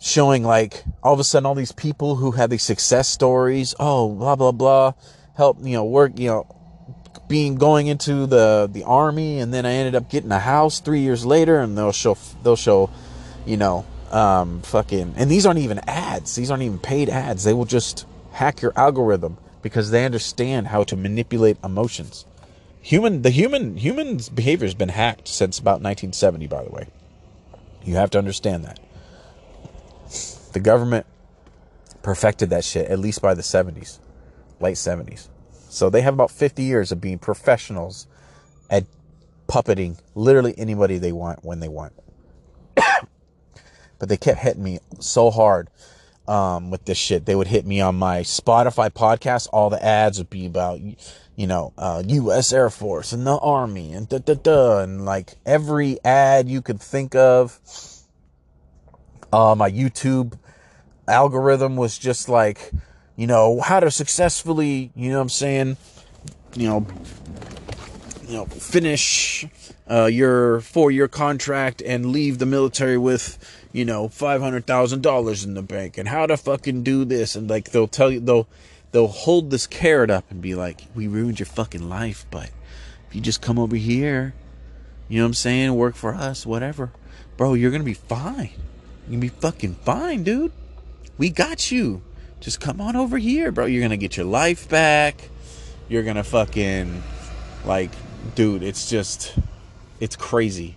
[0.00, 3.74] showing like all of a sudden all these people who have these success stories.
[3.78, 4.92] Oh, blah blah blah,
[5.34, 6.55] help you know work you know
[7.28, 11.00] being going into the the army and then I ended up getting a house 3
[11.00, 12.90] years later and they'll show they'll show
[13.44, 16.34] you know um fucking and these aren't even ads.
[16.34, 17.44] These aren't even paid ads.
[17.44, 22.24] They will just hack your algorithm because they understand how to manipulate emotions.
[22.80, 26.86] Human the human human's behavior has been hacked since about 1970 by the way.
[27.84, 28.80] You have to understand that.
[30.52, 31.06] The government
[32.02, 33.98] perfected that shit at least by the 70s
[34.60, 35.28] late 70s
[35.76, 38.06] so they have about 50 years of being professionals
[38.70, 38.86] at
[39.46, 41.92] puppeting literally anybody they want when they want.
[42.74, 45.68] but they kept hitting me so hard
[46.26, 47.26] um, with this shit.
[47.26, 49.48] They would hit me on my Spotify podcast.
[49.52, 52.54] All the ads would be about, you know, uh, U.S.
[52.54, 56.80] Air Force and the Army and da da da, and like every ad you could
[56.80, 57.60] think of.
[59.30, 60.38] Uh, my YouTube
[61.06, 62.72] algorithm was just like
[63.16, 65.76] you know, how to successfully, you know what I'm saying,
[66.54, 66.86] you know,
[68.26, 69.46] you know, finish
[69.88, 73.38] uh, your four-year contract and leave the military with,
[73.72, 77.36] you know, five hundred thousand dollars in the bank, and how to fucking do this,
[77.36, 78.48] and like they'll tell you they'll
[78.92, 82.50] they'll hold this carrot up and be like, we ruined your fucking life, but
[83.08, 84.34] if you just come over here,
[85.08, 86.90] you know what I'm saying, work for us, whatever,
[87.36, 88.50] bro, you're gonna be fine.
[89.04, 90.52] You're gonna be fucking fine, dude.
[91.16, 92.02] We got you.
[92.46, 93.66] Just come on over here, bro.
[93.66, 95.30] You're gonna get your life back.
[95.88, 97.02] You're gonna fucking
[97.64, 97.90] like,
[98.36, 98.62] dude.
[98.62, 99.36] It's just,
[99.98, 100.76] it's crazy.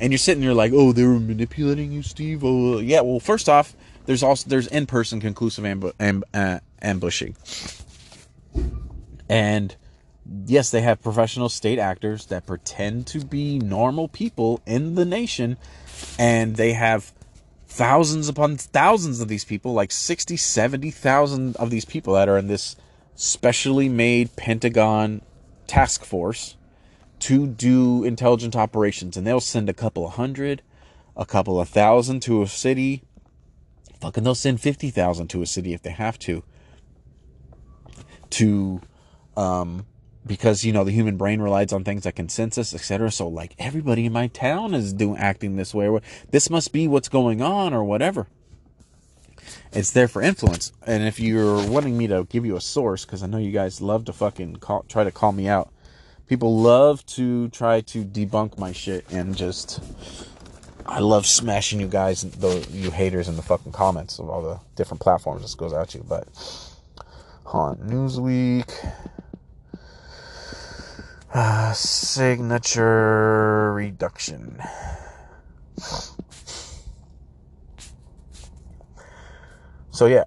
[0.00, 2.42] And you're sitting there like, oh, they were manipulating you, Steve.
[2.42, 3.02] Oh, yeah.
[3.02, 7.36] Well, first off, there's also there's in-person conclusive amb- amb- uh, ambushing,
[9.28, 9.76] and
[10.44, 15.56] yes, they have professional state actors that pretend to be normal people in the nation,
[16.18, 17.12] and they have
[17.76, 22.46] thousands upon thousands of these people, like 60, 70,000 of these people that are in
[22.46, 22.74] this
[23.14, 25.20] specially made Pentagon
[25.66, 26.56] task force
[27.18, 29.16] to do intelligent operations.
[29.16, 30.62] And they'll send a couple of hundred,
[31.18, 33.02] a couple of thousand to a city.
[34.00, 36.42] Fucking, they'll send 50,000 to a city if they have to.
[38.30, 38.80] To
[39.36, 39.84] um,
[40.26, 44.06] because you know the human brain relies on things like consensus etc so like everybody
[44.06, 47.72] in my town is doing acting this way or this must be what's going on
[47.72, 48.26] or whatever.
[49.72, 50.72] It's there for influence.
[50.86, 53.80] And if you're wanting me to give you a source because i know you guys
[53.80, 55.70] love to fucking call, try to call me out.
[56.26, 59.80] People love to try to debunk my shit and just
[60.86, 64.58] i love smashing you guys the you haters in the fucking comments of all the
[64.76, 66.28] different platforms this goes out to but
[67.46, 68.70] on newsweek
[71.32, 74.60] uh, signature reduction.
[79.90, 80.24] So yeah,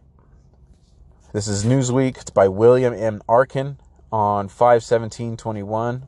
[1.31, 2.17] this is Newsweek.
[2.17, 3.21] It's by William M.
[3.29, 3.77] Arkin
[4.11, 6.07] on 51721.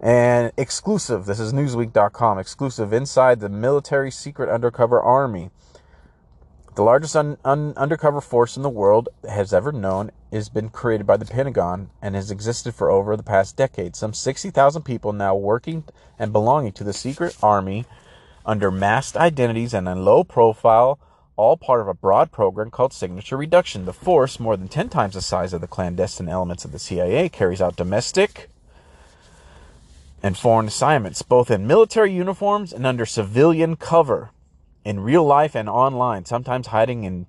[0.00, 5.50] And exclusive, this is Newsweek.com, exclusive inside the military secret undercover army.
[6.74, 11.06] The largest un- un- undercover force in the world has ever known has been created
[11.06, 13.96] by the Pentagon and has existed for over the past decade.
[13.96, 15.84] Some 60,000 people now working
[16.18, 17.84] and belonging to the secret army
[18.44, 20.98] under masked identities and in low profile,
[21.36, 23.86] all part of a broad program called Signature Reduction.
[23.86, 27.28] The force, more than 10 times the size of the clandestine elements of the CIA,
[27.28, 28.50] carries out domestic
[30.22, 34.30] and foreign assignments, both in military uniforms and under civilian cover
[34.84, 37.26] in real life and online, sometimes hiding in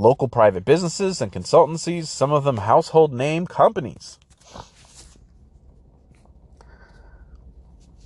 [0.00, 4.18] local private businesses and consultancies, some of them household name companies.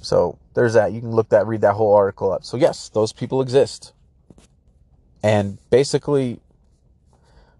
[0.03, 0.93] So there's that.
[0.93, 2.45] You can look that, read that whole article up.
[2.45, 3.93] So yes, those people exist.
[5.23, 6.41] And basically,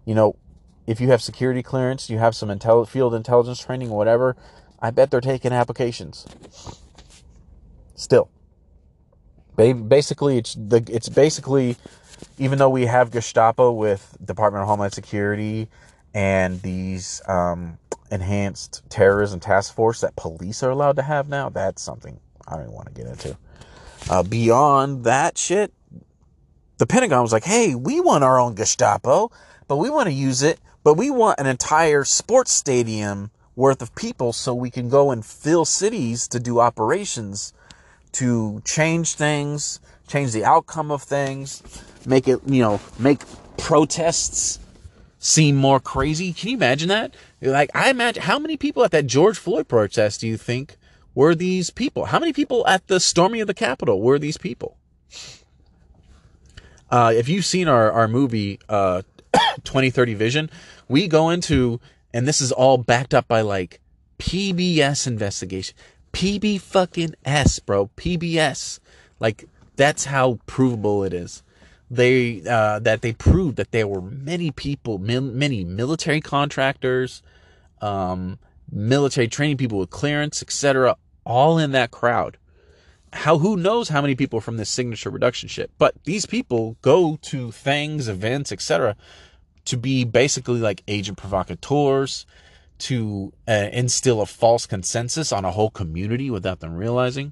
[0.05, 0.35] you know,
[0.85, 4.35] if you have security clearance, you have some intel- field intelligence training, whatever,
[4.79, 6.27] I bet they're taking applications.
[7.95, 8.29] Still
[9.55, 11.77] basically it's the it's basically
[12.37, 15.67] even though we have Gestapo with Department of Homeland Security
[16.13, 17.77] and these um,
[18.11, 22.71] enhanced terrorism task force that police are allowed to have now, that's something I don't
[22.71, 23.37] want to get into.
[24.09, 25.73] Uh, beyond that shit,
[26.77, 29.31] the Pentagon was like, "Hey, we want our own Gestapo,
[29.67, 33.95] but we want to use it, but we want an entire sports stadium worth of
[33.95, 37.53] people so we can go and fill cities to do operations."
[38.15, 41.63] to change things, change the outcome of things,
[42.05, 43.21] make it, you know, make
[43.57, 44.59] protests
[45.19, 46.33] seem more crazy.
[46.33, 47.15] Can you imagine that?
[47.41, 50.77] Like, I imagine how many people at that George Floyd protest do you think
[51.15, 52.05] were these people?
[52.05, 54.77] How many people at the storming of the Capitol were these people?
[56.91, 59.01] Uh, if you've seen our, our movie, uh,
[59.63, 60.49] 2030 Vision,
[60.87, 61.79] we go into,
[62.13, 63.79] and this is all backed up by like
[64.19, 65.75] PBS investigation.
[66.13, 67.89] PB fucking S, bro.
[67.97, 68.79] PBS.
[69.19, 71.43] Like that's how provable it is.
[71.89, 77.21] They uh, that they proved that there were many people, many military contractors,
[77.81, 78.39] um,
[78.71, 82.37] military training people with clearance, etc., all in that crowd.
[83.13, 85.71] How who knows how many people from this signature reduction ship?
[85.77, 88.95] But these people go to things, events, etc.,
[89.65, 92.25] to be basically like agent provocateurs
[92.77, 97.31] to uh, instill a false consensus on a whole community without them realizing.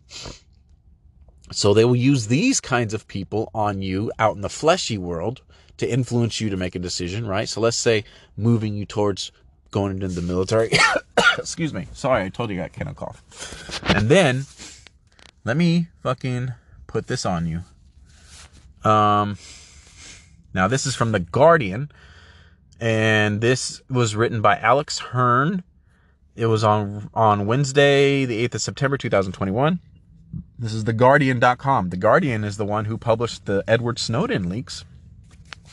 [1.56, 5.42] So they will use these kinds of people on you out in the fleshy world
[5.78, 7.48] to influence you to make a decision, right?
[7.50, 8.04] So let's say
[8.38, 9.32] moving you towards
[9.72, 10.72] going into the military.
[11.38, 11.88] Excuse me.
[11.94, 13.82] Sorry, I told you I got kennel cough.
[13.86, 14.46] And then
[15.44, 16.54] let me fucking
[16.88, 17.62] put this on you.
[18.90, 19.38] Um,
[20.54, 21.92] now this is from the Guardian
[22.80, 25.64] and this was written by Alex Hern.
[26.36, 29.80] It was on on Wednesday, the 8th of September 2021.
[30.58, 31.90] This is theguardian.com.
[31.90, 34.86] The Guardian is the one who published the Edward Snowden leaks.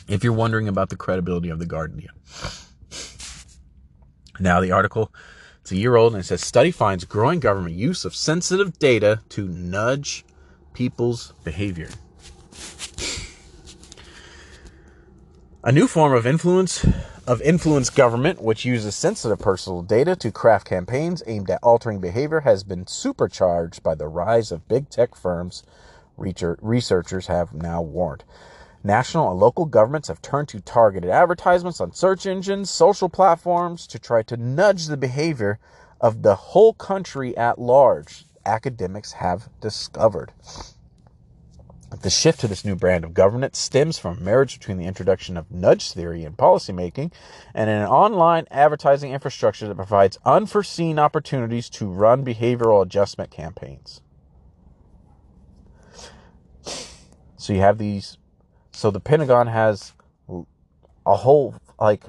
[0.07, 2.11] If you're wondering about the credibility of the Guardian.
[4.39, 5.13] Now the article
[5.61, 9.21] it's a year old and it says study finds growing government use of sensitive data
[9.29, 10.25] to nudge
[10.73, 11.89] people's behavior.
[15.63, 16.83] A new form of influence
[17.27, 22.39] of influence government, which uses sensitive personal data to craft campaigns aimed at altering behavior,
[22.39, 25.63] has been supercharged by the rise of big tech firms.
[26.17, 28.23] Researchers have now warned.
[28.83, 33.99] National and local governments have turned to targeted advertisements on search engines, social platforms to
[33.99, 35.59] try to nudge the behavior
[35.99, 40.31] of the whole country at large, academics have discovered.
[41.99, 45.35] The shift to this new brand of governance stems from a marriage between the introduction
[45.35, 47.11] of nudge theory in policymaking
[47.53, 54.01] and an online advertising infrastructure that provides unforeseen opportunities to run behavioral adjustment campaigns.
[57.35, 58.17] So you have these.
[58.71, 59.91] So the Pentagon has
[61.05, 62.05] a whole like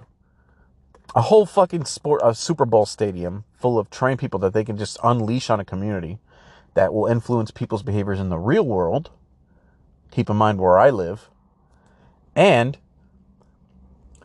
[1.16, 4.77] a whole fucking sport a Super Bowl stadium full of trained people that they can
[4.77, 6.21] just unleash on a community
[6.75, 9.11] that will influence people's behaviors in the real world
[10.13, 11.31] Keep in mind where I live.
[12.37, 12.79] And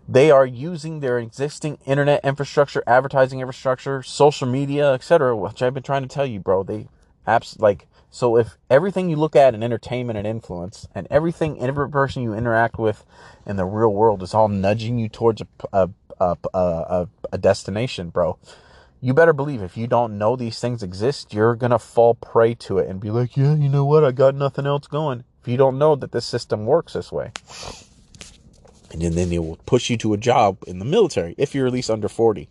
[0.07, 5.83] they are using their existing internet infrastructure, advertising infrastructure, social media, etc., which I've been
[5.83, 6.63] trying to tell you, bro.
[6.63, 6.87] They
[7.25, 11.89] apps like so if everything you look at in entertainment and influence, and everything every
[11.89, 13.05] person you interact with
[13.45, 18.09] in the real world is all nudging you towards a a a, a, a destination,
[18.09, 18.37] bro.
[18.99, 22.77] You better believe if you don't know these things exist, you're gonna fall prey to
[22.77, 24.03] it and be like, yeah, you know what?
[24.03, 27.31] I got nothing else going if you don't know that this system works this way.
[28.91, 31.71] And then they will push you to a job in the military if you're at
[31.71, 32.49] least under 40.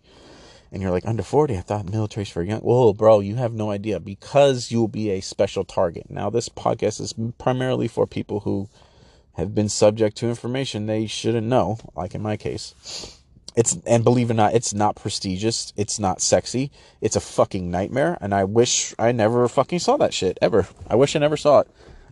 [0.71, 2.61] and you're like under 40 i thought military's for young.
[2.61, 3.99] Whoa bro you have no idea.
[3.99, 6.09] Because you'll be a special target.
[6.09, 8.67] Now this podcast is primarily for people who
[9.33, 12.73] have been subject to information they shouldn't know like in my case.
[13.55, 15.71] It's and believe it or not it's not prestigious.
[15.77, 16.71] It's not sexy.
[16.99, 18.17] It's a fucking nightmare.
[18.21, 20.67] And i wish i never fucking saw that shit ever.
[20.89, 21.67] I wish i never saw it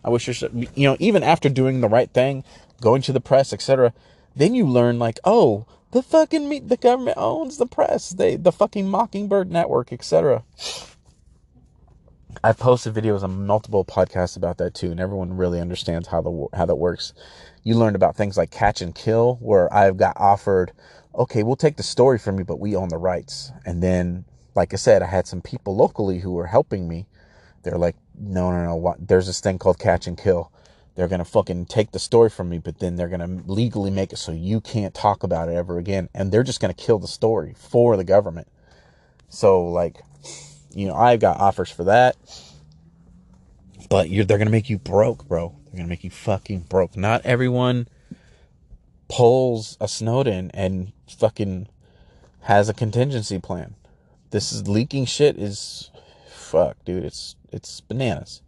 [0.06, 2.42] i wish you should, you know even after doing the right thing
[2.80, 3.92] going to the press etc
[4.34, 8.10] then you learn like oh the fucking meat, the government owns the press.
[8.10, 10.44] They the fucking Mockingbird Network, etc.
[12.44, 16.48] I've posted videos on multiple podcasts about that too, and everyone really understands how the
[16.54, 17.12] how that works.
[17.62, 20.72] You learned about things like catch and kill, where I've got offered,
[21.14, 23.50] okay, we'll take the story from you, but we own the rights.
[23.64, 27.06] And then, like I said, I had some people locally who were helping me.
[27.62, 29.06] They're like, no, no, no, what?
[29.06, 30.50] There's this thing called catch and kill
[30.96, 33.90] they're going to fucking take the story from me, but then they're going to legally
[33.90, 36.08] make it so you can't talk about it ever again.
[36.14, 38.48] And they're just going to kill the story for the government.
[39.28, 40.02] So, like,
[40.74, 42.16] you know, I've got offers for that.
[43.90, 45.54] But they're going to make you broke, bro.
[45.66, 46.96] They're going to make you fucking broke.
[46.96, 47.88] Not everyone
[49.08, 51.68] pulls a Snowden and fucking
[52.40, 53.74] has a contingency plan.
[54.30, 55.90] This is leaking shit is
[56.26, 57.04] fuck, dude.
[57.04, 58.42] It's it's bananas.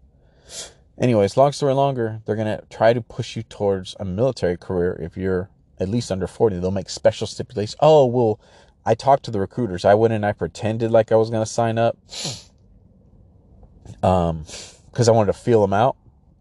[1.00, 5.16] Anyways, long story longer, they're to try to push you towards a military career if
[5.16, 6.58] you're at least under 40.
[6.58, 7.76] They'll make special stipulations.
[7.80, 8.40] Oh, well,
[8.84, 9.84] I talked to the recruiters.
[9.84, 11.96] I went and I pretended like I was going to sign up
[14.02, 14.44] um,
[14.90, 15.96] because I wanted to feel them out.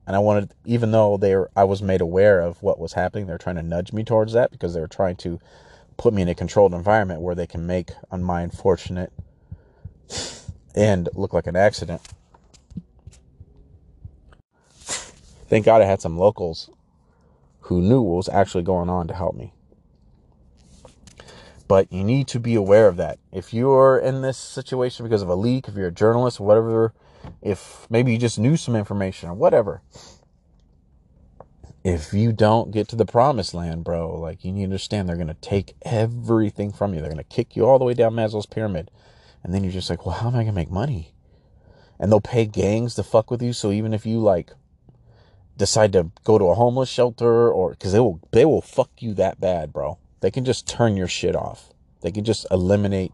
[0.08, 3.28] And I wanted, even though they were, I was made aware of what was happening,
[3.28, 5.39] they're trying to nudge me towards that because they were trying to
[5.97, 9.12] put me in a controlled environment where they can make on my unfortunate
[10.76, 12.01] and look like an accident.
[15.48, 16.70] Thank God I had some locals
[17.62, 19.54] who knew what was actually going on to help me.
[21.68, 23.20] But you need to be aware of that.
[23.32, 26.93] If you're in this situation because of a leak, if you're a journalist, whatever,
[27.41, 29.82] if maybe you just knew some information or whatever,
[31.84, 35.16] if you don't get to the promised land, bro, like you need to understand they're
[35.16, 37.00] going to take everything from you.
[37.02, 38.91] They're going to kick you all the way down Maslow's pyramid.
[39.43, 41.14] And then you're just like, well, how am I going to make money?
[42.00, 43.54] And they'll pay gangs to fuck with you.
[43.54, 44.52] So even if you like
[45.58, 49.14] decide to go to a homeless shelter or because they will they will fuck you
[49.16, 49.97] that bad, bro.
[50.22, 51.74] They can just turn your shit off.
[52.01, 53.12] They can just eliminate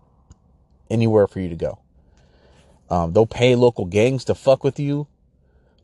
[0.89, 1.79] anywhere for you to go.
[2.89, 5.07] Um, they'll pay local gangs to fuck with you.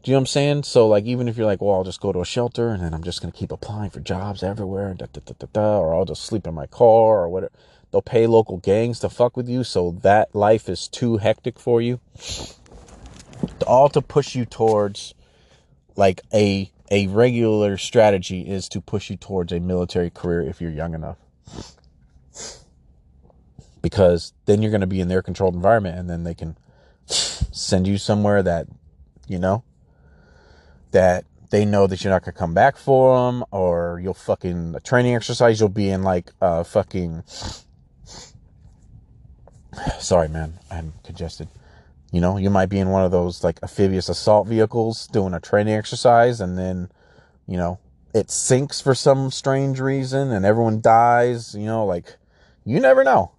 [0.01, 0.63] Do you know what I'm saying?
[0.63, 2.93] So like even if you're like, well, I'll just go to a shelter and then
[2.93, 6.23] I'm just gonna keep applying for jobs everywhere, da, da, da, da, or I'll just
[6.23, 7.53] sleep in my car or whatever.
[7.91, 11.81] They'll pay local gangs to fuck with you, so that life is too hectic for
[11.81, 11.99] you.
[13.65, 15.15] All to push you towards
[15.99, 20.71] like a a regular strategy is to push you towards a military career if you're
[20.71, 21.17] young enough.
[23.81, 26.57] Because then you're going to be in their controlled environment and then they can
[27.05, 28.65] send you somewhere that,
[29.27, 29.63] you know,
[30.91, 34.73] that they know that you're not going to come back for them or you'll fucking
[34.75, 35.59] a training exercise.
[35.59, 37.23] You'll be in like a fucking.
[39.99, 40.57] Sorry, man.
[40.71, 41.47] I'm congested.
[42.11, 45.39] You know, you might be in one of those like amphibious assault vehicles doing a
[45.39, 46.89] training exercise and then,
[47.47, 47.79] you know,
[48.13, 52.17] it sinks for some strange reason and everyone dies, you know, like
[52.65, 53.31] you never know.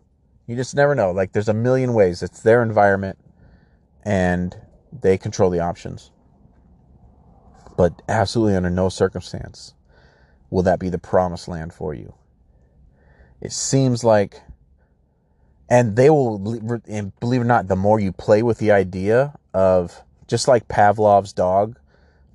[0.47, 1.11] You just never know.
[1.11, 2.23] Like there's a million ways.
[2.23, 3.19] It's their environment
[4.05, 4.57] and
[4.93, 6.11] they control the options.
[7.77, 9.75] But absolutely under no circumstance
[10.51, 12.15] will that be the promised land for you.
[13.41, 14.43] It seems like
[15.71, 19.33] and they will and believe it or not the more you play with the idea
[19.55, 21.79] of just like pavlov's dog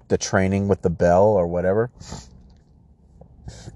[0.07, 1.91] the training with the bell or whatever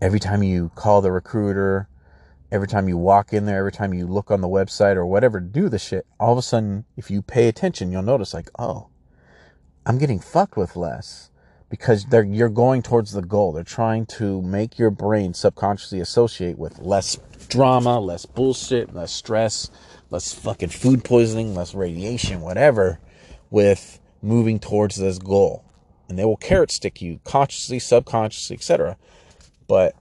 [0.01, 1.87] every time you call the recruiter
[2.51, 5.39] every time you walk in there every time you look on the website or whatever
[5.39, 8.87] do the shit all of a sudden if you pay attention you'll notice like oh
[9.85, 11.28] i'm getting fucked with less
[11.69, 16.57] because they're you're going towards the goal they're trying to make your brain subconsciously associate
[16.57, 17.17] with less
[17.49, 19.69] drama, less bullshit, less stress,
[20.09, 22.99] less fucking food poisoning, less radiation, whatever,
[23.49, 25.63] with moving towards this goal.
[26.07, 28.97] And they will carrot stick you consciously, subconsciously, etc.
[29.67, 29.95] But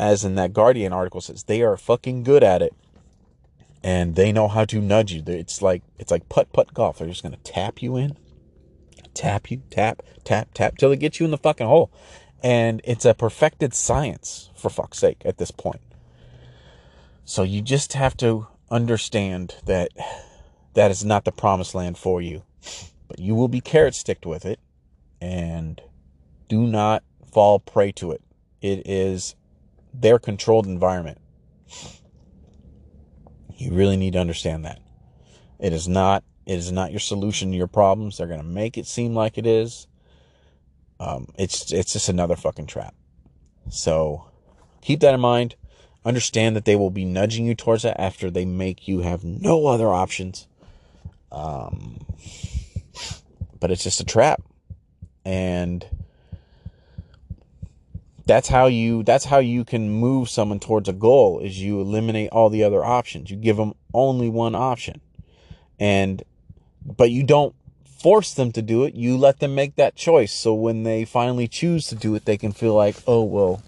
[0.00, 2.74] as in that Guardian article says, they are fucking good at it.
[3.82, 5.22] And they know how to nudge you.
[5.26, 6.98] It's like it's like putt putt golf.
[6.98, 8.16] They're just gonna tap you in,
[9.18, 11.90] tap you, tap, tap, tap, till it gets you in the fucking hole.
[12.40, 15.80] And it's a perfected science, for fuck's sake, at this point.
[17.24, 19.90] So you just have to understand that
[20.74, 22.44] that is not the promised land for you.
[23.08, 24.60] But you will be carrot sticked with it
[25.20, 25.80] and
[26.48, 27.02] do not
[27.32, 28.22] fall prey to it.
[28.62, 29.34] It is
[29.92, 31.18] their controlled environment.
[33.56, 34.78] You really need to understand that.
[35.58, 38.16] It is not it is not your solution to your problems.
[38.16, 39.86] They're going to make it seem like it is.
[40.98, 42.94] Um, it's it's just another fucking trap.
[43.68, 44.24] So
[44.80, 45.56] keep that in mind.
[46.06, 49.66] Understand that they will be nudging you towards that after they make you have no
[49.66, 50.48] other options.
[51.30, 52.06] Um,
[53.60, 54.42] but it's just a trap,
[55.26, 55.86] and
[58.24, 62.30] that's how you that's how you can move someone towards a goal is you eliminate
[62.30, 65.00] all the other options you give them only one option
[65.80, 66.22] and
[66.96, 68.94] but you don't force them to do it.
[68.94, 70.32] You let them make that choice.
[70.32, 73.62] So when they finally choose to do it, they can feel like, oh, well,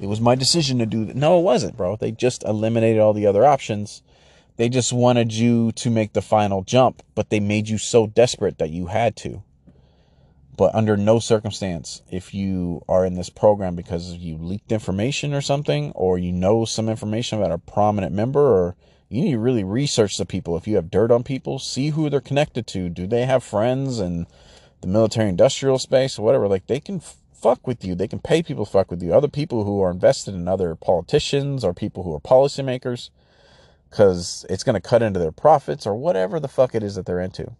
[0.00, 1.16] it was my decision to do that.
[1.16, 1.96] No, it wasn't, bro.
[1.96, 4.02] They just eliminated all the other options.
[4.56, 8.58] They just wanted you to make the final jump, but they made you so desperate
[8.58, 9.42] that you had to.
[10.56, 15.40] But under no circumstance, if you are in this program because you leaked information or
[15.40, 18.76] something, or you know some information about a prominent member or
[19.10, 20.56] you need to really research the people.
[20.56, 22.88] If you have dirt on people, see who they're connected to.
[22.88, 24.28] Do they have friends in
[24.80, 26.46] the military industrial space or whatever?
[26.46, 27.96] Like they can fuck with you.
[27.96, 29.12] They can pay people to fuck with you.
[29.12, 33.10] Other people who are invested in other politicians or people who are policymakers
[33.90, 37.04] because it's going to cut into their profits or whatever the fuck it is that
[37.04, 37.50] they're into.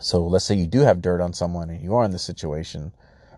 [0.00, 2.94] So let's say you do have dirt on someone and you are in this situation.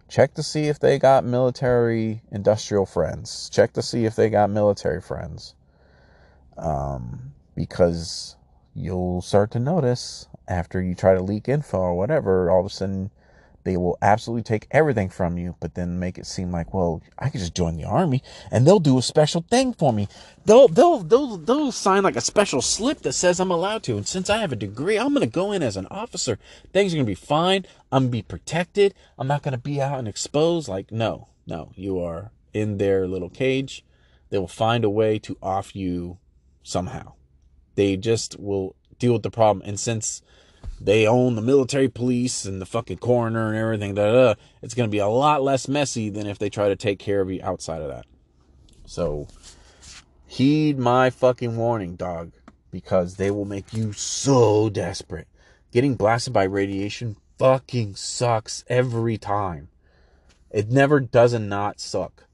[0.09, 3.51] Check to see if they got military industrial friends.
[3.53, 5.57] Check to see if they got military friends
[6.63, 8.37] um, because
[8.75, 12.71] you'll start to notice after you try to leak info or whatever, all of a
[12.71, 13.11] sudden
[13.65, 17.29] they will absolutely take everything from you, but then make it seem like, well, I
[17.29, 20.09] could just join the army and they'll do a special thing for me.
[20.45, 23.97] They'll they'll they'll they'll sign like a special slip that says I'm allowed to.
[23.97, 26.39] And since I have a degree, I'm gonna go in as an officer.
[26.73, 27.65] Things are gonna be fine.
[27.93, 28.95] I'm gonna be protected.
[29.19, 30.69] I'm not gonna be out and exposed.
[30.69, 33.85] Like, no, no, you are in their little cage.
[34.31, 36.19] They will find a way to off you
[36.63, 37.15] somehow.
[37.75, 39.63] They just will deal with the problem.
[39.67, 40.23] And since
[40.81, 44.75] they own the military police and the fucking coroner and everything, da, da, da, it's
[44.75, 47.31] going to be a lot less messy than if they try to take care of
[47.31, 48.07] you outside of that.
[48.87, 49.29] So
[50.27, 52.33] heed my fucking warning, dog,
[52.71, 55.29] because they will make you so desperate.
[55.73, 59.69] Getting blasted by radiation fucking sucks every time.
[60.51, 62.25] It never doesn't not suck.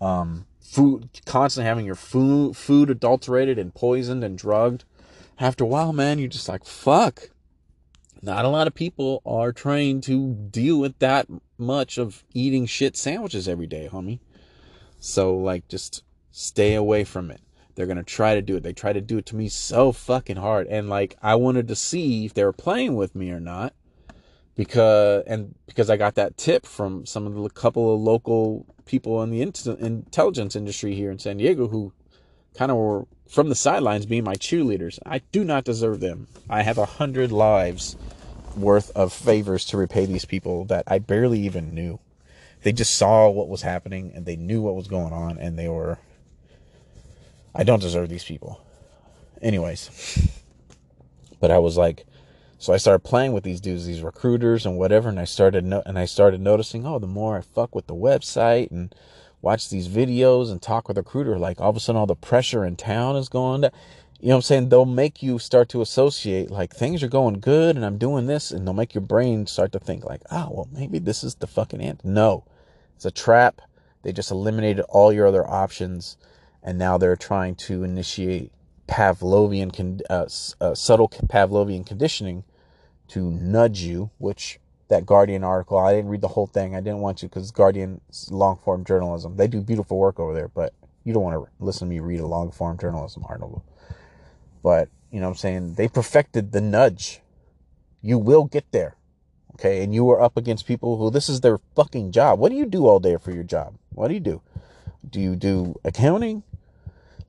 [0.00, 4.84] Um, food constantly having your food food adulterated and poisoned and drugged.
[5.38, 7.28] After a while man you're just like fuck.
[8.22, 11.26] Not a lot of people are trained to deal with that
[11.58, 14.20] much of eating shit sandwiches every day homie.
[14.98, 17.42] So like just stay away from it.
[17.74, 18.62] They're gonna try to do it.
[18.62, 20.68] They try to do it to me so fucking hard.
[20.68, 23.74] And like i wanted to see if they were playing with me or not
[24.56, 29.22] because and because I got that tip from some of the couple of local people
[29.22, 31.92] in the intelligence industry here in San Diego who
[32.54, 34.98] kind of were from the sidelines being my cheerleaders.
[35.06, 36.28] I do not deserve them.
[36.50, 37.96] I have a hundred lives
[38.56, 41.98] worth of favors to repay these people that I barely even knew.
[42.62, 45.68] They just saw what was happening and they knew what was going on and they
[45.68, 45.98] were
[47.54, 48.60] I don't deserve these people.
[49.42, 50.30] Anyways,
[51.40, 52.06] but I was like
[52.62, 55.82] so I started playing with these dudes, these recruiters and whatever, and I started no-
[55.84, 58.94] and I started noticing, oh, the more I fuck with the website and
[59.40, 62.14] watch these videos and talk with a recruiter, like all of a sudden all the
[62.14, 63.72] pressure in town is going down.
[64.20, 64.68] You know what I'm saying?
[64.68, 68.52] They'll make you start to associate like things are going good and I'm doing this,
[68.52, 71.48] and they'll make your brain start to think like, oh, well, maybe this is the
[71.48, 72.06] fucking answer.
[72.06, 72.44] No,
[72.94, 73.60] it's a trap.
[74.02, 76.16] They just eliminated all your other options,
[76.62, 78.52] and now they're trying to initiate
[78.86, 80.26] Pavlovian, uh,
[80.64, 82.44] uh, subtle Pavlovian conditioning
[83.12, 84.58] to nudge you, which
[84.88, 86.74] that Guardian article, I didn't read the whole thing.
[86.74, 88.00] I didn't want to because Guardian
[88.30, 89.36] long form journalism.
[89.36, 92.20] They do beautiful work over there, but you don't want to listen to me read
[92.20, 93.64] a long form journalism article.
[94.62, 95.74] But, you know what I'm saying?
[95.74, 97.20] They perfected the nudge.
[98.00, 98.96] You will get there.
[99.54, 99.82] Okay.
[99.82, 102.38] And you are up against people who this is their fucking job.
[102.38, 103.74] What do you do all day for your job?
[103.90, 104.42] What do you do?
[105.08, 106.42] Do you do accounting?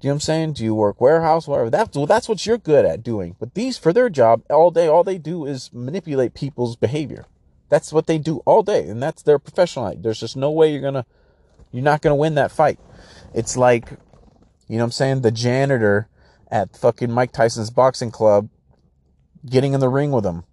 [0.04, 0.54] You know what I'm saying?
[0.54, 1.70] Do you work warehouse, whatever?
[1.70, 3.38] That's well, that's what you're good at doing.
[3.40, 7.26] But these, for their job, all day, all they do is manipulate people's behavior.
[7.70, 9.98] That's what they do all day, and that's their professional life.
[10.02, 11.06] There's just no way you're gonna,
[11.72, 12.80] you're not gonna win that fight.
[13.34, 13.92] It's like,
[14.68, 15.22] you know what I'm saying?
[15.22, 16.10] The janitor
[16.52, 18.50] at fucking Mike Tyson's boxing club,
[19.46, 20.44] getting in the ring with him,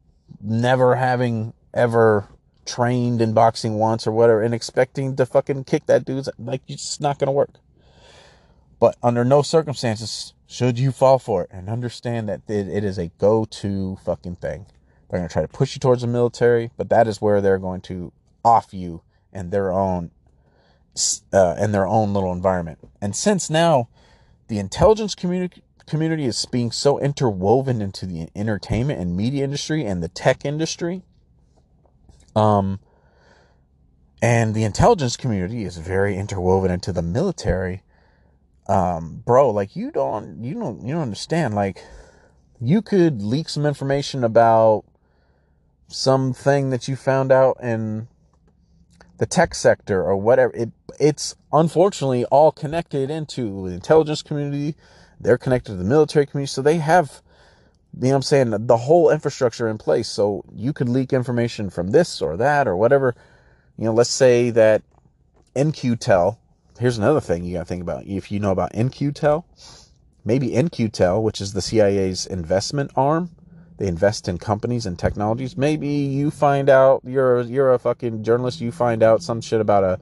[0.40, 2.28] never having ever
[2.64, 6.84] trained in boxing once or whatever, and expecting to fucking kick that dude's like, it's
[6.84, 7.50] just not gonna work.
[8.80, 12.98] But under no circumstances should you fall for it and understand that it, it is
[12.98, 14.66] a go to fucking thing.
[15.08, 17.58] They're going to try to push you towards the military, but that is where they're
[17.58, 18.12] going to
[18.44, 19.02] off you
[19.32, 20.10] in their own
[21.32, 22.78] uh, in their own little environment.
[23.00, 23.88] And since now
[24.48, 30.02] the intelligence community community is being so interwoven into the entertainment and media industry and
[30.02, 31.02] the tech industry.
[32.34, 32.78] Um,
[34.22, 37.82] and the intelligence community is very interwoven into the military.
[38.70, 41.54] Um, bro, like you don't, you don't, you don't understand.
[41.54, 41.84] Like,
[42.60, 44.84] you could leak some information about
[45.88, 48.06] something that you found out in
[49.18, 50.52] the tech sector or whatever.
[50.54, 54.76] It it's unfortunately all connected into the intelligence community.
[55.18, 57.22] They're connected to the military community, so they have
[58.00, 60.08] you know I'm saying the whole infrastructure in place.
[60.08, 63.16] So you could leak information from this or that or whatever.
[63.76, 64.82] You know, let's say that
[65.54, 66.38] In-Q-Tel.
[66.80, 68.06] Here's another thing you got to think about.
[68.06, 69.44] If you know about In-Q-Tel,
[70.24, 73.28] maybe In-Q-Tel, which is the CIA's investment arm,
[73.76, 75.58] they invest in companies and technologies.
[75.58, 78.62] Maybe you find out you're you're a fucking journalist.
[78.62, 79.98] You find out some shit about a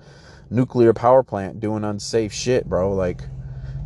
[0.50, 2.94] nuclear power plant doing unsafe shit, bro.
[2.94, 3.22] Like,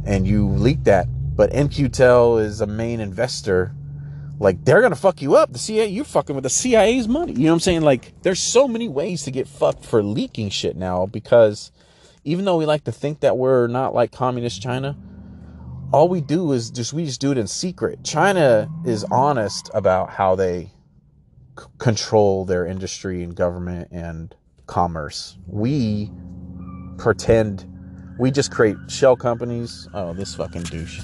[0.04, 1.06] and you leak that.
[1.34, 3.74] But In-Q-Tel is a main investor.
[4.38, 5.50] Like, they're gonna fuck you up.
[5.50, 7.32] The CIA, you're fucking with the CIA's money.
[7.32, 7.80] You know what I'm saying?
[7.80, 11.72] Like, there's so many ways to get fucked for leaking shit now because
[12.24, 14.96] even though we like to think that we're not like communist China,
[15.92, 18.02] all we do is just we just do it in secret.
[18.04, 20.70] China is honest about how they
[21.58, 24.34] c- control their industry and government and
[24.66, 25.36] commerce.
[25.46, 26.10] We
[26.96, 27.66] pretend
[28.18, 29.88] we just create shell companies.
[29.92, 31.00] Oh, this fucking douche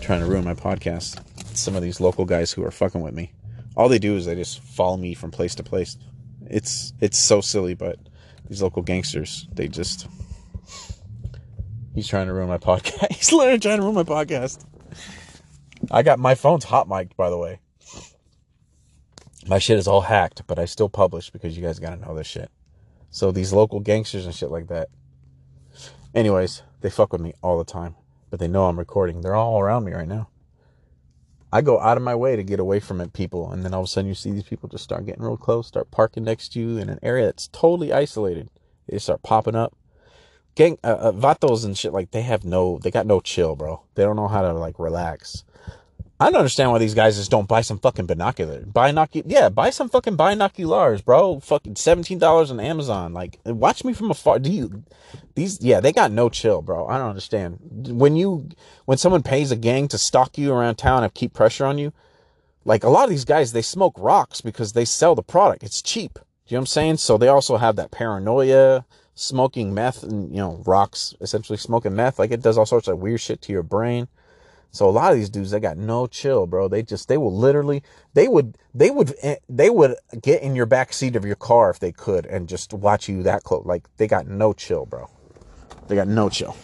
[0.00, 1.22] trying to ruin my podcast.
[1.56, 3.32] Some of these local guys who are fucking with me.
[3.76, 5.96] All they do is they just follow me from place to place.
[6.46, 7.98] It's it's so silly, but
[8.48, 10.08] these local gangsters, they just
[11.98, 13.08] He's trying to ruin my podcast.
[13.10, 14.64] He's literally trying to ruin my podcast.
[15.90, 17.58] I got my phone's hot mic'd, by the way.
[19.48, 22.28] My shit is all hacked, but I still publish because you guys gotta know this
[22.28, 22.52] shit.
[23.10, 24.90] So these local gangsters and shit like that.
[26.14, 27.96] Anyways, they fuck with me all the time,
[28.30, 29.20] but they know I'm recording.
[29.20, 30.28] They're all around me right now.
[31.52, 33.80] I go out of my way to get away from it, people, and then all
[33.80, 36.50] of a sudden you see these people just start getting real close, start parking next
[36.50, 38.50] to you in an area that's totally isolated.
[38.88, 39.74] They start popping up
[40.58, 43.80] gang uh, uh, vatos and shit like they have no they got no chill bro.
[43.94, 45.44] They don't know how to like relax.
[46.20, 49.70] I don't understand why these guys just don't buy some fucking binocular binocular yeah buy
[49.70, 51.38] some fucking binoculars bro.
[51.38, 54.40] Fucking $17 on amazon like watch me from afar.
[54.40, 54.82] Do you
[55.36, 56.88] these yeah they got no chill bro.
[56.88, 57.58] I don't understand.
[57.88, 58.48] When you
[58.84, 61.92] when someone pays a gang to stalk you around town and keep pressure on you
[62.64, 65.62] like a lot of these guys they smoke rocks because they sell the product.
[65.62, 66.14] It's cheap.
[66.14, 66.96] Do you know what i'm saying?
[66.96, 68.84] So they also have that paranoia
[69.18, 72.18] smoking meth and, you know, rocks, essentially smoking meth.
[72.18, 74.08] Like it does all sorts of weird shit to your brain.
[74.70, 76.68] So a lot of these dudes, they got no chill, bro.
[76.68, 77.82] They just, they will literally,
[78.14, 81.70] they would, they would, eh, they would get in your back seat of your car
[81.70, 83.64] if they could and just watch you that close.
[83.64, 85.08] Like they got no chill, bro.
[85.88, 86.54] They got no chill.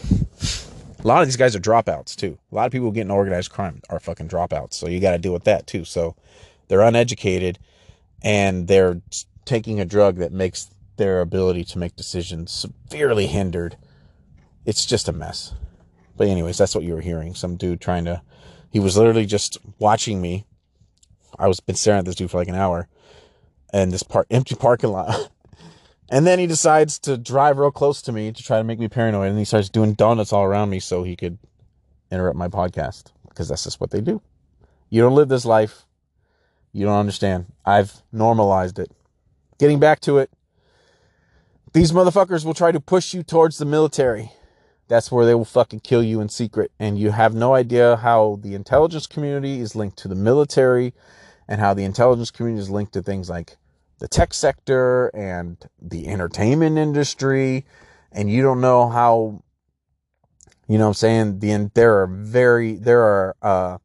[1.03, 2.39] A lot of these guys are dropouts too.
[2.53, 4.75] A lot of people getting organized crime are fucking dropouts.
[4.75, 5.85] So you got to deal with that too.
[5.85, 6.15] So
[6.69, 7.59] they're uneducated
[8.23, 9.01] and they're
[9.45, 13.77] taking a drug that makes their ability to make decisions severely hindered.
[14.65, 15.55] It's just a mess.
[16.17, 17.35] But anyways, that's what you were hearing.
[17.35, 18.23] Some dude trying to
[18.71, 20.47] he was literally just watching me.
[21.39, 22.89] I was been staring at this dude for like an hour
[23.73, 25.31] and this part empty parking lot.
[26.11, 28.89] and then he decides to drive real close to me to try to make me
[28.89, 31.39] paranoid and he starts doing donuts all around me so he could
[32.11, 34.21] interrupt my podcast because that's just what they do.
[34.91, 35.87] You don't live this life.
[36.73, 37.47] You don't understand.
[37.65, 38.91] I've normalized it.
[39.59, 40.31] Getting back to it,
[41.75, 44.31] these motherfuckers will try to push you towards the military.
[44.87, 46.71] That's where they will fucking kill you in secret.
[46.79, 50.95] And you have no idea how the intelligence community is linked to the military
[51.49, 53.57] and how the intelligence community is linked to things like
[53.99, 57.67] the tech sector and the entertainment industry.
[58.13, 59.43] And you don't know how,
[60.69, 61.39] you know what I'm saying?
[61.41, 63.79] The, there are very, there are, uh,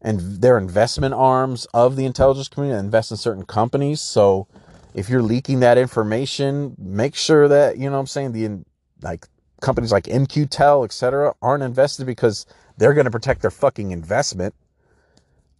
[0.00, 4.00] and their investment arms of the intelligence community invest in certain companies.
[4.00, 4.48] So,
[4.96, 8.64] if you're leaking that information, make sure that, you know what I'm saying, the
[9.02, 9.28] like
[9.60, 12.46] companies like In-Q-Tel, etc., aren't invested because
[12.78, 14.54] they're going to protect their fucking investment.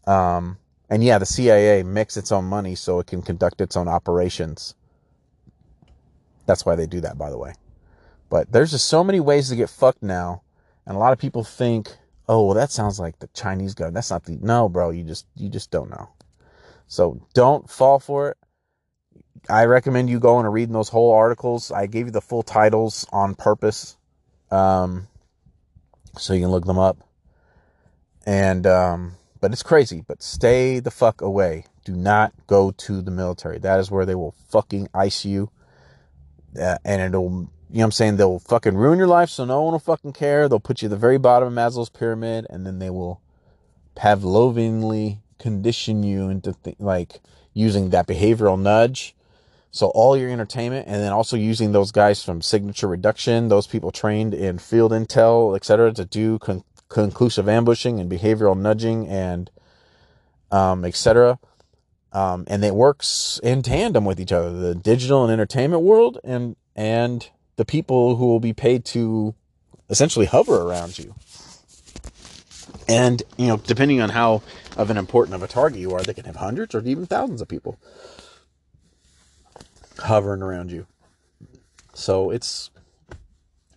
[0.06, 0.56] Um,
[0.88, 4.74] and yeah, the CIA makes its own money so it can conduct its own operations.
[6.46, 7.52] That's why they do that, by the way.
[8.30, 10.42] But there's just so many ways to get fucked now.
[10.86, 11.94] And a lot of people think,
[12.26, 13.96] oh, well, that sounds like the Chinese government.
[13.96, 16.08] That's not the, no, bro, you just, you just don't know.
[16.88, 18.38] So don't fall for it.
[19.48, 21.70] I recommend you going and reading those whole articles.
[21.70, 23.96] I gave you the full titles on purpose,
[24.50, 25.08] um,
[26.18, 26.98] so you can look them up.
[28.24, 30.02] And um, but it's crazy.
[30.06, 31.66] But stay the fuck away.
[31.84, 33.58] Do not go to the military.
[33.58, 35.50] That is where they will fucking ice you,
[36.60, 37.48] uh, and it'll.
[37.68, 38.16] You know what I'm saying?
[38.16, 40.48] They'll fucking ruin your life so no one will fucking care.
[40.48, 43.20] They'll put you at the very bottom of Maslow's pyramid and then they will
[43.96, 47.20] Pavlovianly condition you into th- like
[47.54, 49.15] using that behavioral nudge.
[49.76, 53.90] So all your entertainment, and then also using those guys from Signature Reduction, those people
[53.90, 59.50] trained in field intel, et cetera, to do con- conclusive ambushing and behavioral nudging and
[60.50, 61.38] um, cetera,
[62.12, 64.50] Um, and it works in tandem with each other.
[64.50, 69.34] The digital and entertainment world, and and the people who will be paid to
[69.90, 71.14] essentially hover around you.
[72.88, 74.42] And, you know, depending on how
[74.76, 77.42] of an important of a target you are, they can have hundreds or even thousands
[77.42, 77.78] of people
[79.98, 80.86] hovering around you.
[81.94, 82.70] So it's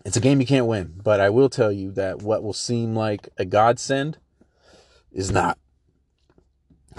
[0.04, 2.94] it's a game you can't win, but I will tell you that what will seem
[2.94, 4.18] like a godsend
[5.12, 5.58] is not.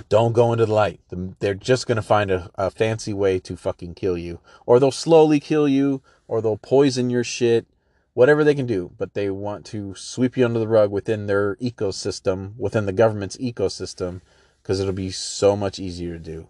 [0.07, 1.01] Don't go into the light.
[1.39, 4.39] They're just going to find a, a fancy way to fucking kill you.
[4.65, 7.67] Or they'll slowly kill you, or they'll poison your shit,
[8.13, 11.55] whatever they can do, but they want to sweep you under the rug within their
[11.57, 14.21] ecosystem, within the government's ecosystem,
[14.61, 16.47] because it'll be so much easier to do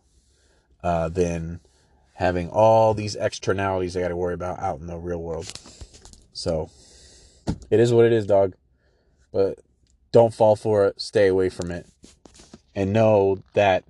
[0.83, 1.59] uh, than
[2.13, 5.51] having all these externalities they got to worry about out in the real world.
[6.33, 6.69] So
[7.69, 8.53] it is what it is, dog.
[9.31, 9.59] But
[10.11, 10.99] don't fall for it.
[10.99, 11.87] Stay away from it.
[12.75, 13.83] And know that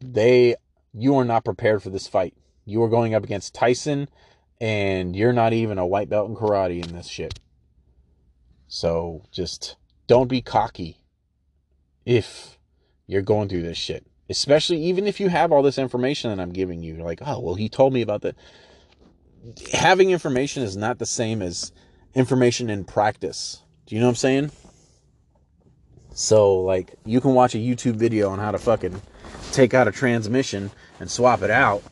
[0.00, 0.56] they
[0.92, 2.34] you are not prepared for this fight.
[2.64, 4.08] You are going up against Tyson
[4.60, 7.40] and you're not even a white belt in karate in this shit.
[8.68, 10.98] So just don't be cocky
[12.06, 12.58] if
[13.06, 14.06] you're going through this shit.
[14.28, 16.96] Especially even if you have all this information that I'm giving you.
[16.96, 18.36] Like, oh, well, he told me about that.
[19.72, 21.72] Having information is not the same as
[22.14, 23.62] information in practice.
[23.86, 24.50] Do you know what I'm saying?
[26.14, 29.02] So, like, you can watch a YouTube video on how to fucking
[29.52, 30.70] take out a transmission
[31.00, 31.82] and swap it out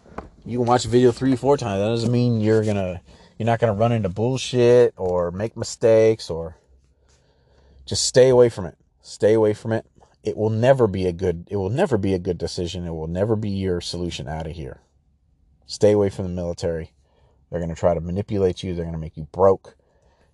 [0.44, 1.80] you can watch a video three, four times.
[1.80, 3.00] That doesn't mean you're gonna
[3.38, 6.56] you're not gonna run into bullshit or make mistakes or
[7.86, 8.76] just stay away from it.
[9.02, 9.86] Stay away from it.
[10.22, 12.86] It will never be a good it will never be a good decision.
[12.86, 14.80] It will never be your solution out of here.
[15.66, 16.92] Stay away from the military.
[17.50, 19.76] They're gonna try to manipulate you, they're gonna make you broke.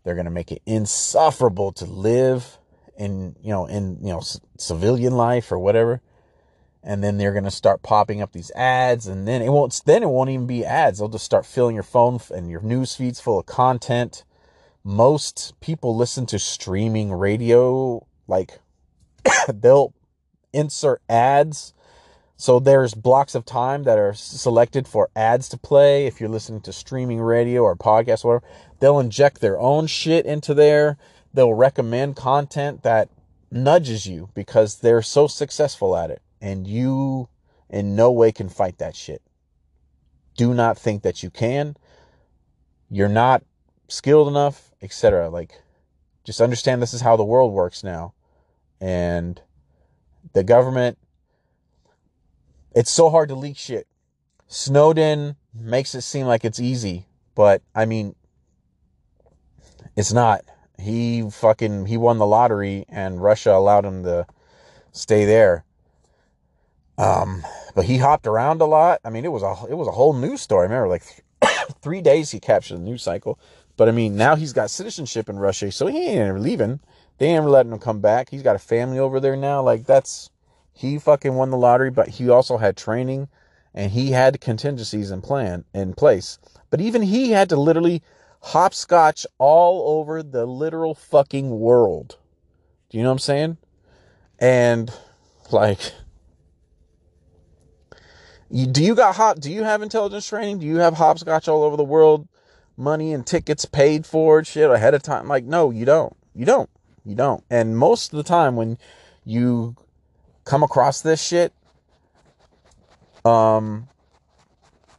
[0.04, 2.58] They're gonna make it insufferable to live
[2.96, 6.02] in, you know, in, you know, c- civilian life or whatever
[6.82, 10.02] and then they're going to start popping up these ads and then it won't then
[10.02, 13.20] it won't even be ads they'll just start filling your phone and your news feeds
[13.20, 14.24] full of content
[14.84, 18.60] most people listen to streaming radio like
[19.48, 19.92] they'll
[20.52, 21.74] insert ads
[22.40, 26.60] so there's blocks of time that are selected for ads to play if you're listening
[26.60, 30.96] to streaming radio or podcast or whatever they'll inject their own shit into there
[31.34, 33.08] they'll recommend content that
[33.50, 37.28] nudges you because they're so successful at it and you
[37.68, 39.22] in no way can fight that shit.
[40.36, 41.76] Do not think that you can.
[42.90, 43.42] You're not
[43.88, 45.28] skilled enough, etc.
[45.28, 45.60] Like
[46.24, 48.14] just understand this is how the world works now.
[48.80, 49.40] And
[50.32, 50.98] the government
[52.74, 53.86] it's so hard to leak shit.
[54.46, 58.14] Snowden makes it seem like it's easy, but I mean
[59.96, 60.42] it's not.
[60.78, 64.26] He fucking he won the lottery and Russia allowed him to
[64.92, 65.64] stay there
[66.98, 67.44] um,
[67.76, 69.00] but he hopped around a lot.
[69.04, 70.62] I mean, it was a it was a whole news story.
[70.62, 73.38] I remember like th- three days he captured the news cycle.
[73.76, 76.80] But I mean, now he's got citizenship in Russia, so he ain't ever leaving.
[77.18, 78.30] They ain't letting him come back.
[78.30, 79.62] He's got a family over there now.
[79.62, 80.30] Like that's
[80.72, 83.28] he fucking won the lottery, but he also had training
[83.74, 86.38] and he had contingencies in plan in place.
[86.70, 88.02] But even he had to literally
[88.40, 92.16] hopscotch all over the literal fucking world.
[92.88, 93.56] Do you know what I'm saying?
[94.38, 94.92] And
[95.50, 95.92] like
[98.50, 99.40] you, do you got hop?
[99.40, 100.60] Do you have intelligence training?
[100.60, 102.28] Do you have hopscotch all over the world,
[102.76, 105.28] money and tickets paid for shit ahead of time?
[105.28, 106.16] Like, no, you don't.
[106.34, 106.70] You don't.
[107.08, 107.42] You don't.
[107.48, 108.76] And most of the time, when
[109.24, 109.76] you
[110.44, 111.54] come across this shit,
[113.24, 113.88] um,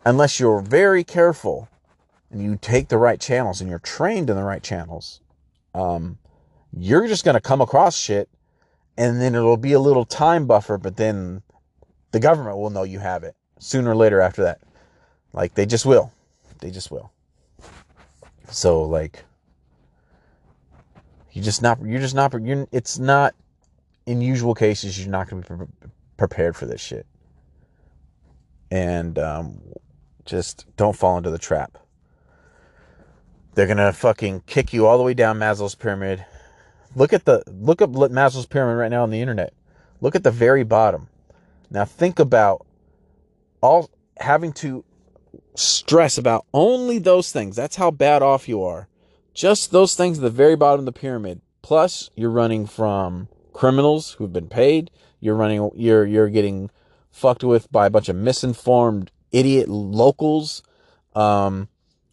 [0.04, 1.70] unless you're very careful
[2.32, 5.22] and you take the right channels and you're trained in the right channels,
[5.76, 6.18] um,
[6.76, 8.28] you're just gonna come across shit,
[8.98, 11.44] and then it'll be a little time buffer, but then
[12.10, 14.62] the government will know you have it sooner or later after that.
[15.32, 16.12] Like they just will.
[16.60, 17.12] They just will.
[18.50, 19.26] So like
[21.32, 23.36] you just not you're just not you're it's not
[24.06, 25.66] in usual cases you're not going to be
[26.18, 27.06] prepared for this shit.
[28.72, 29.62] And um
[30.26, 31.78] just don't fall into the trap.
[33.56, 36.26] They're to fucking kick you all the way down Maslow's pyramid.
[36.96, 39.54] Look at the look up Maslow's pyramid right now on the internet.
[40.02, 41.10] Look at the very bottom.
[41.70, 42.66] Now think about
[43.62, 44.84] all having to
[45.56, 47.56] stress about only those things.
[47.56, 48.88] That's how bad off you are.
[49.34, 51.42] Just those things at the very bottom of the pyramid.
[51.62, 54.92] Plus, you're running from criminals who've been paid.
[55.20, 56.70] You're running, you're, you're getting
[57.12, 60.64] fucked with by a bunch of misinformed idiot locals.
[61.16, 61.68] Um,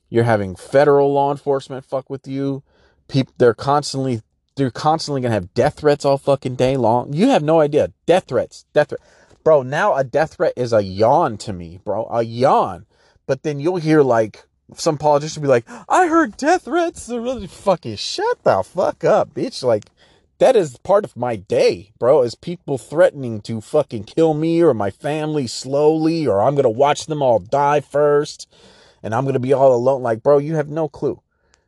[0.09, 2.63] you're having federal law enforcement fuck with you.
[3.09, 4.23] People, they're constantly,
[4.57, 7.13] they're constantly gonna have death threats all fucking day long.
[7.13, 7.93] You have no idea.
[8.07, 9.01] Death threats, death threat.
[9.45, 12.07] Bro, now a death threat is a yawn to me, bro.
[12.11, 12.87] A yawn.
[13.27, 14.45] But then you'll hear like
[14.75, 17.07] some politician be like, I heard death threats.
[17.07, 19.63] They're really fucking shut the fuck up, bitch.
[19.63, 19.85] Like,
[20.39, 24.75] that is part of my day, bro, is people threatening to fucking kill me or
[24.75, 28.53] my family slowly, or I'm going to watch them all die first,
[29.03, 30.03] and I'm going to be all alone.
[30.03, 31.23] Like, bro, you have no clue.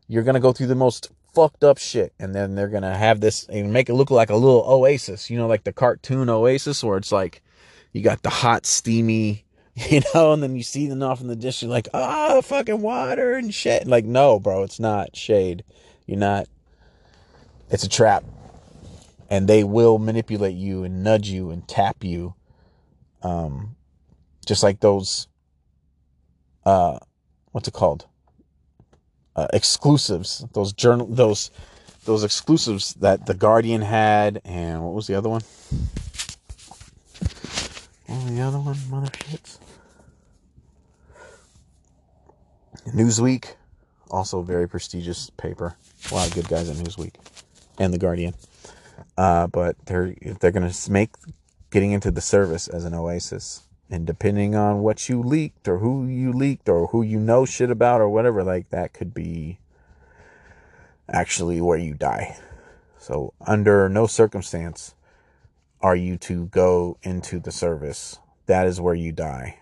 [0.06, 2.94] You're going to go through the most fucked up shit, and then they're going to
[2.94, 6.28] have this and make it look like a little oasis, you know, like the cartoon
[6.28, 7.42] oasis, where it's like
[7.92, 9.44] you got the hot, steamy,
[9.90, 13.34] you know, and then you see them off in the distance, like, oh, fucking water
[13.34, 13.86] and shit.
[13.86, 15.64] Like, no, bro, it's not shade.
[16.06, 16.46] You're not,
[17.70, 18.24] it's a trap
[19.30, 22.34] and they will manipulate you and nudge you and tap you
[23.22, 23.76] um
[24.46, 25.26] just like those
[26.64, 26.98] uh
[27.52, 28.06] what's it called
[29.36, 31.50] uh, exclusives those journal those
[32.04, 35.42] those exclusives that the guardian had and what was the other one
[38.08, 39.10] was the other one mother
[42.86, 43.54] newsweek
[44.10, 45.76] also very prestigious paper
[46.10, 47.14] a lot of good guys at newsweek
[47.78, 48.34] and the guardian
[49.16, 51.10] uh, but they're they're gonna make
[51.70, 53.62] getting into the service as an oasis.
[53.90, 57.70] And depending on what you leaked or who you leaked or who you know shit
[57.70, 59.58] about or whatever, like that could be
[61.08, 62.36] actually where you die.
[62.98, 64.94] So under no circumstance
[65.80, 68.18] are you to go into the service.
[68.46, 69.60] That is where you die.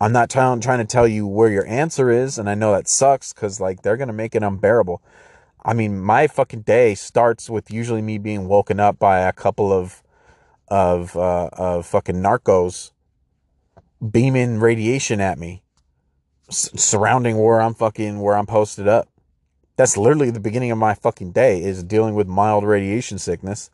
[0.00, 2.88] I'm not t- trying to tell you where your answer is, and I know that
[2.88, 5.02] sucks because like they're gonna make it unbearable.
[5.64, 9.72] I mean, my fucking day starts with usually me being woken up by a couple
[9.72, 10.02] of
[10.68, 12.92] of uh, of fucking narcos
[14.08, 15.62] beaming radiation at me,
[16.48, 19.08] s- surrounding where I'm fucking where I'm posted up.
[19.76, 23.70] That's literally the beginning of my fucking day is dealing with mild radiation sickness.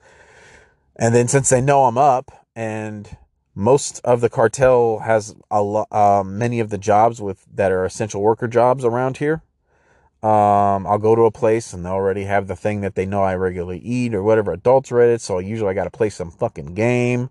[0.97, 3.16] And then since they know I'm up and
[3.55, 7.84] most of the cartel has a lot, uh, many of the jobs with that are
[7.84, 9.42] essential worker jobs around here
[10.24, 13.22] um, I'll go to a place and they already have the thing that they know
[13.22, 15.20] I regularly eat or whatever it.
[15.20, 17.28] So usually I got to play some fucking game.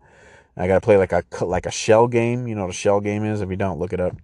[0.56, 2.46] I got to play like a like a shell game.
[2.46, 3.42] You know what a shell game is?
[3.42, 4.16] If you don't, look it up.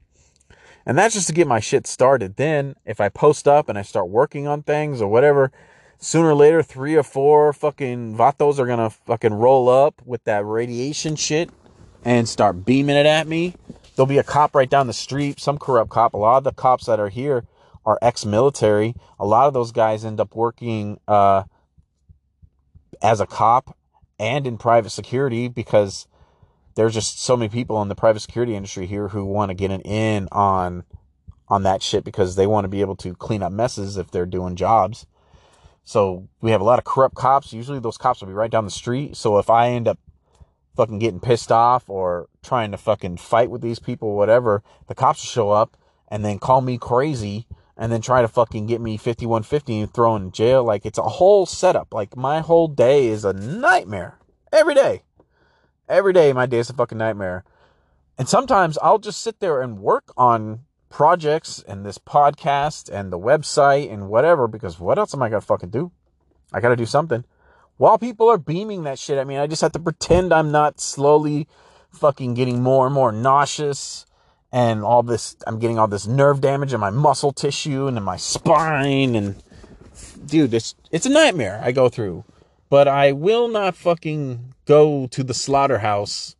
[0.86, 2.36] And that's just to get my shit started.
[2.36, 5.52] Then if I post up and I start working on things or whatever,
[5.98, 10.46] sooner or later, three or four fucking vatos are gonna fucking roll up with that
[10.46, 11.50] radiation shit
[12.04, 13.56] and start beaming it at me.
[13.96, 16.14] There'll be a cop right down the street, some corrupt cop.
[16.14, 17.46] A lot of the cops that are here
[17.86, 18.96] are ex-military.
[19.20, 21.44] A lot of those guys end up working uh,
[23.02, 23.76] as a cop
[24.20, 26.08] and in private security because
[26.76, 29.72] there's just so many people in the private security industry here who want to get
[29.72, 30.84] an in on
[31.48, 34.26] on that shit because they want to be able to clean up messes if they're
[34.26, 35.08] doing jobs.
[35.84, 37.52] So we have a lot of corrupt cops.
[37.52, 39.18] Usually those cops will be right down the street.
[39.18, 39.98] So if I end up
[40.80, 45.22] fucking getting pissed off or trying to fucking fight with these people, whatever, the cops
[45.22, 45.76] will show up
[46.08, 50.16] and then call me crazy and then try to fucking get me 5150 and throw
[50.16, 50.64] in jail.
[50.64, 51.94] Like it's a whole setup.
[51.94, 54.20] Like my whole day is a nightmare.
[54.54, 55.04] Every day.
[55.90, 57.44] Every day my day is a fucking nightmare.
[58.18, 63.20] And sometimes I'll just sit there and work on projects and this podcast and the
[63.20, 65.92] website and whatever because what else am I gonna fucking do?
[66.54, 67.26] I gotta do something.
[67.80, 70.82] While people are beaming that shit I mean, I just have to pretend I'm not
[70.82, 71.48] slowly
[71.92, 74.06] fucking getting more and more nauseous
[74.52, 78.04] and all this I'm getting all this nerve damage in my muscle tissue and in
[78.04, 79.42] my spine and
[80.26, 82.26] dude it's it's a nightmare I go through
[82.70, 86.36] but I will not fucking go to the slaughterhouse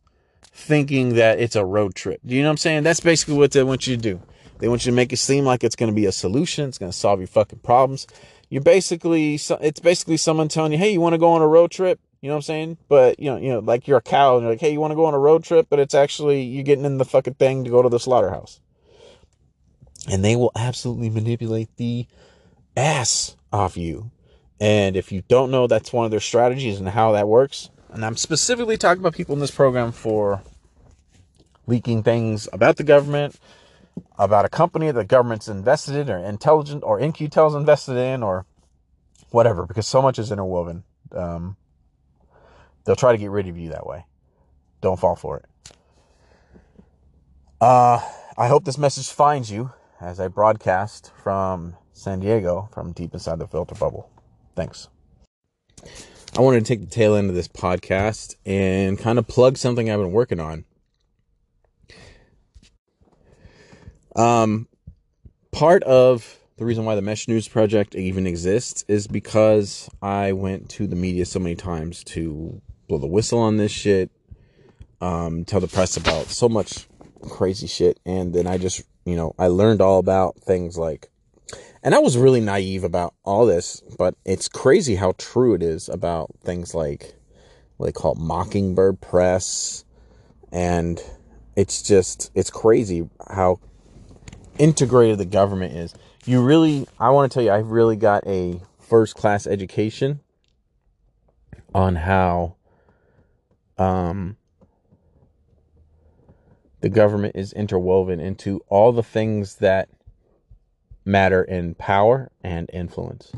[0.52, 2.20] thinking that it's a road trip.
[2.24, 2.82] Do you know what I'm saying?
[2.82, 4.20] That's basically what they want you to do.
[4.58, 6.68] They want you to make it seem like it's going to be a solution.
[6.68, 8.06] It's going to solve your fucking problems.
[8.50, 11.70] You're basically, it's basically someone telling you, hey, you want to go on a road
[11.70, 12.00] trip?
[12.20, 12.78] You know what I'm saying?
[12.88, 14.90] But you know, you know, like you're a cow and you're like, hey, you want
[14.90, 15.68] to go on a road trip?
[15.70, 18.60] But it's actually you're getting in the fucking thing to go to the slaughterhouse.
[20.10, 22.06] And they will absolutely manipulate the
[22.76, 24.10] ass off you.
[24.60, 27.70] And if you don't know, that's one of their strategies and how that works.
[27.88, 30.42] And I'm specifically talking about people in this program for
[31.66, 33.38] leaking things about the government,
[34.18, 38.46] about a company that the government's invested in, or intelligent, or In-Q-Tel's invested in, or
[39.30, 40.84] whatever, because so much is interwoven.
[41.12, 41.56] Um,
[42.84, 44.06] They'll try to get rid of you that way.
[44.80, 45.44] Don't fall for it.
[47.60, 48.00] Uh,
[48.38, 53.38] I hope this message finds you as I broadcast from San Diego, from deep inside
[53.38, 54.10] the filter bubble.
[54.56, 54.88] Thanks.
[56.36, 59.90] I wanted to take the tail end of this podcast and kind of plug something
[59.90, 60.64] I've been working on.
[64.16, 64.68] Um,
[65.52, 70.68] part of the reason why the Mesh News Project even exists is because I went
[70.70, 74.10] to the media so many times to blow the whistle on this shit,
[75.00, 76.86] um, tell the press about so much
[77.22, 81.08] crazy shit, and then I just, you know, I learned all about things like,
[81.82, 85.88] and I was really naive about all this, but it's crazy how true it is
[85.88, 87.14] about things like
[87.78, 89.84] what they call Mockingbird Press,
[90.52, 91.02] and
[91.56, 93.60] it's just, it's crazy how
[94.60, 95.94] integrated the government is.
[96.26, 100.20] You really, I want to tell you, I really got a first class education
[101.74, 102.56] on how
[103.78, 104.36] um,
[106.80, 109.88] the government is interwoven into all the things that
[111.06, 113.32] matter in power and influence.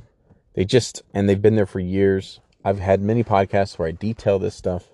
[0.54, 2.40] They just, and they've been there for years.
[2.64, 4.88] I've had many podcasts where I detail this stuff,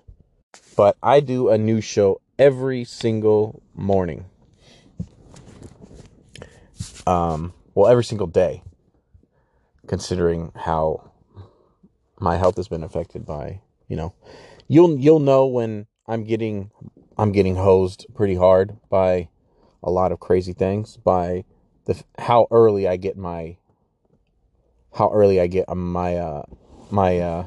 [0.77, 4.25] but I do a new show every single morning
[7.07, 8.63] um, well, every single day,
[9.87, 11.11] considering how
[12.19, 14.13] my health has been affected by, you know,
[14.67, 16.71] you'll you'll know when I'm getting
[17.17, 19.29] I'm getting hosed pretty hard by
[19.83, 21.45] a lot of crazy things by
[21.85, 23.57] the how early I get my
[24.93, 26.43] how early I get my uh
[26.91, 27.45] my uh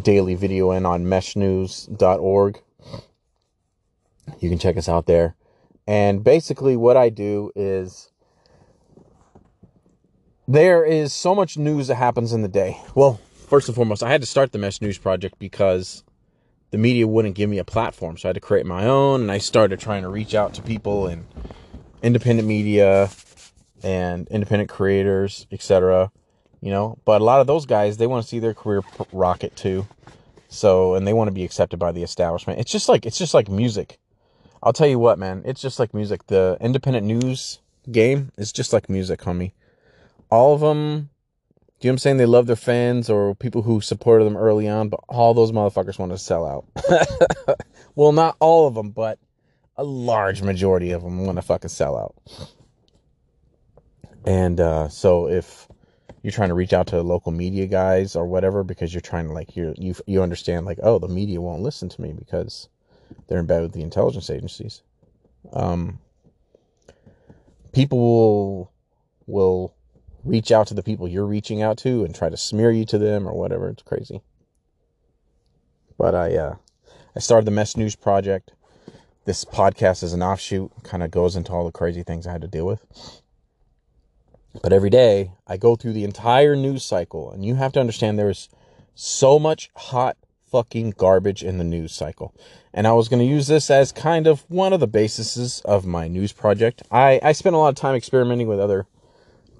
[0.00, 2.62] daily video in on meshnews.org.
[4.40, 5.36] You can check us out there.
[5.86, 8.10] And basically, what I do is
[10.46, 12.78] there is so much news that happens in the day.
[12.94, 16.04] Well, first and foremost, I had to start the Mesh News Project because
[16.70, 18.16] the media wouldn't give me a platform.
[18.16, 20.62] So I had to create my own, and I started trying to reach out to
[20.62, 21.24] people and
[22.02, 23.10] independent media
[23.82, 26.10] and independent creators, etc.
[26.60, 29.56] You know, but a lot of those guys, they want to see their career rocket
[29.56, 29.86] too.
[30.48, 32.60] So, and they want to be accepted by the establishment.
[32.60, 33.98] It's just like it's just like music.
[34.62, 36.26] I'll tell you what, man, it's just like music.
[36.28, 37.58] The independent news
[37.90, 39.52] game is just like music, homie.
[40.30, 41.10] All of them,
[41.80, 42.16] you know what I'm saying?
[42.18, 45.98] They love their fans or people who supported them early on, but all those motherfuckers
[45.98, 47.58] want to sell out.
[47.96, 49.18] well, not all of them, but
[49.76, 52.14] a large majority of them want to fucking sell out.
[54.24, 55.66] And uh, so if
[56.22, 59.32] you're trying to reach out to local media guys or whatever because you're trying to
[59.32, 62.68] like you you you understand like oh the media won't listen to me because
[63.32, 64.82] they're in bed with the intelligence agencies.
[65.54, 66.00] Um,
[67.72, 68.72] people will
[69.26, 69.74] will
[70.22, 72.98] reach out to the people you're reaching out to and try to smear you to
[72.98, 73.70] them or whatever.
[73.70, 74.20] It's crazy.
[75.96, 76.56] But I uh,
[77.16, 78.52] I started the Mesh News Project.
[79.24, 82.42] This podcast is an offshoot, kind of goes into all the crazy things I had
[82.42, 82.84] to deal with.
[84.62, 88.18] But every day I go through the entire news cycle, and you have to understand
[88.18, 88.50] there's
[88.94, 90.18] so much hot
[90.52, 92.34] fucking garbage in the news cycle.
[92.74, 95.86] And I was going to use this as kind of one of the bases of
[95.86, 96.82] my news project.
[96.90, 98.86] I, I spent a lot of time experimenting with other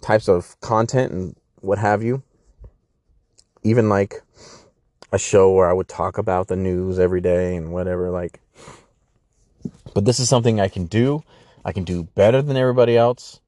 [0.03, 2.22] types of content and what have you.
[3.62, 4.22] Even like
[5.12, 8.40] a show where I would talk about the news every day and whatever, like.
[9.95, 11.22] But this is something I can do.
[11.64, 13.40] I can do better than everybody else.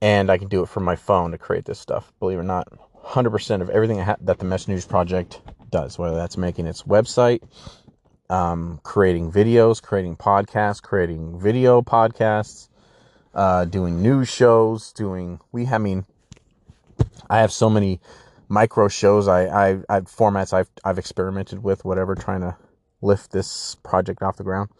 [0.00, 2.12] And I can do it from my phone to create this stuff.
[2.20, 2.68] Believe it or not,
[3.04, 5.40] 100% of everything that the Mesh News Project
[5.70, 7.42] does, whether that's making its website,
[8.30, 12.68] um, creating videos, creating podcasts, creating video podcasts,
[13.34, 15.66] uh, doing news shows, doing we.
[15.66, 16.04] I mean,
[17.30, 18.00] I have so many
[18.48, 19.28] micro shows.
[19.28, 22.56] I, I, I formats I've I've experimented with, whatever, trying to
[23.00, 24.70] lift this project off the ground.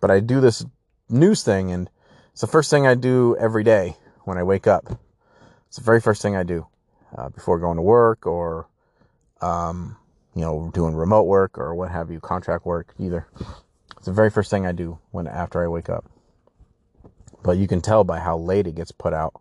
[0.00, 0.64] But I do this
[1.08, 1.88] news thing, and
[2.32, 5.00] it's the first thing I do every day when I wake up.
[5.66, 6.66] It's the very first thing I do
[7.16, 8.68] uh, before going to work or
[9.40, 9.96] um,
[10.34, 13.26] you know, doing remote work or what have you, contract work either.
[13.96, 16.04] It's the very first thing I do when after I wake up.
[17.42, 19.40] But you can tell by how late it gets put out,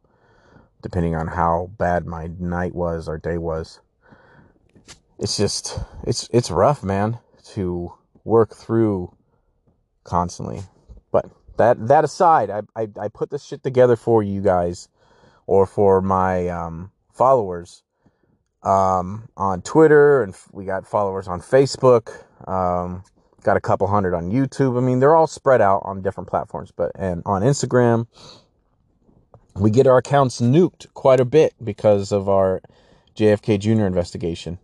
[0.82, 3.80] depending on how bad my night was or day was.
[5.20, 7.20] It's just it's it's rough, man,
[7.54, 9.16] to work through
[10.04, 10.62] constantly.
[11.12, 14.90] But that that aside, I I, I put this shit together for you guys
[15.48, 17.84] or for my um, followers
[18.68, 22.10] um, on Twitter, and we got followers on Facebook.
[22.48, 23.04] Um,
[23.44, 24.78] got a couple hundred on YouTube.
[24.78, 28.08] I mean, they're all spread out on different platforms, but and on Instagram,
[29.56, 32.62] we get our accounts nuked quite a bit because of our
[33.16, 33.86] JFK Jr.
[33.86, 34.60] investigation.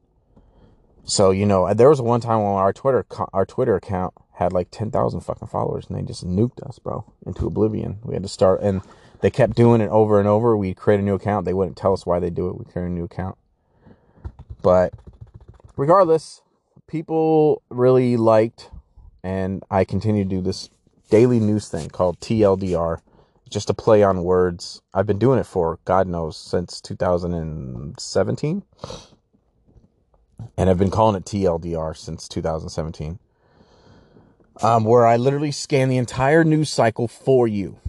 [1.05, 4.67] So you know, there was one time when our Twitter our Twitter account had like
[4.69, 7.99] ten thousand fucking followers, and they just nuked us, bro, into oblivion.
[8.03, 8.81] We had to start, and
[9.21, 10.57] they kept doing it over and over.
[10.57, 11.45] We'd create a new account.
[11.45, 12.57] They wouldn't tell us why they do it.
[12.59, 13.37] We create a new account.
[14.63, 14.93] But
[15.77, 16.41] regardless,
[16.87, 18.71] people really liked,
[19.23, 20.69] and I continue to do this
[21.11, 22.99] daily news thing called TLDR,
[23.49, 24.81] just a play on words.
[24.93, 28.63] I've been doing it for God knows since 2017,
[30.57, 33.19] and I've been calling it TLDR since 2017.
[34.61, 37.79] Um, where I literally scan the entire news cycle for you,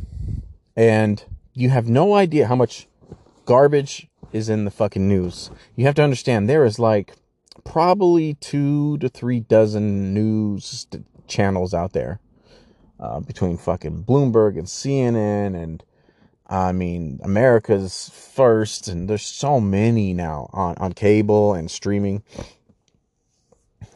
[0.74, 1.22] and
[1.52, 2.88] you have no idea how much
[3.44, 5.50] garbage is in the fucking news.
[5.76, 7.14] You have to understand there is like
[7.64, 10.86] probably two to three dozen news
[11.26, 12.20] channels out there
[13.00, 15.82] uh, between fucking Bloomberg and CNN and
[16.46, 22.22] I mean America's first and there's so many now on, on cable and streaming.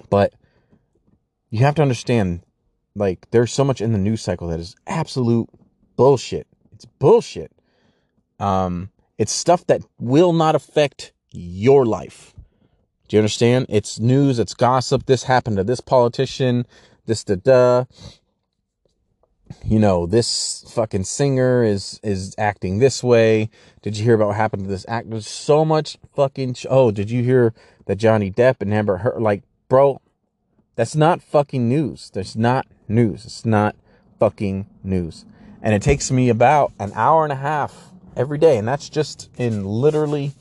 [0.09, 0.33] But
[1.51, 2.43] you have to understand
[2.95, 5.49] like there's so much in the news cycle that is absolute
[5.97, 6.47] bullshit.
[6.73, 7.53] It's bullshit.
[8.39, 12.35] Um it's stuff that will not affect your life.
[13.09, 13.67] Do you understand?
[13.69, 15.07] It's news, it's gossip.
[15.07, 16.67] This happened to this politician,
[17.07, 17.85] this da da.
[19.65, 23.49] You know, this fucking singer is is acting this way.
[23.81, 25.21] Did you hear about what happened to this actor?
[25.23, 26.55] So much fucking.
[26.55, 27.55] Sh- oh, did you hear
[27.87, 29.23] that Johnny Depp and Amber Heard?
[29.23, 30.03] Like, bro,
[30.77, 32.11] that's not fucking news.
[32.13, 33.25] That's not news.
[33.25, 33.75] It's not
[34.19, 35.25] fucking news.
[35.63, 39.31] And it takes me about an hour and a half every day, and that's just
[39.39, 40.35] in literally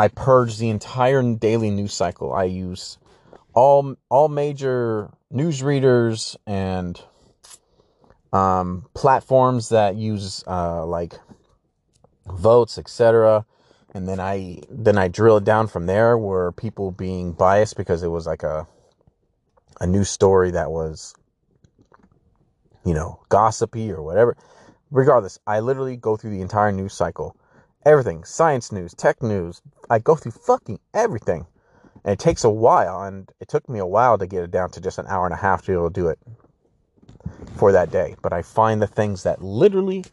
[0.00, 2.32] I purge the entire daily news cycle.
[2.32, 2.96] I use
[3.52, 6.98] all all major news readers and
[8.32, 11.14] um, platforms that use uh, like
[12.26, 13.44] votes, etc.
[13.92, 16.16] And then I then I drill it down from there.
[16.16, 18.66] Where people being biased because it was like a
[19.80, 21.14] a news story that was
[22.86, 24.34] you know gossipy or whatever.
[24.90, 27.36] Regardless, I literally go through the entire news cycle
[27.84, 29.62] everything science news, tech news.
[29.88, 31.46] I go through fucking everything.
[32.04, 34.70] And it takes a while, and it took me a while to get it down
[34.70, 36.18] to just an hour and a half to be able to do it
[37.56, 38.16] for that day.
[38.22, 40.04] But I find the things that literally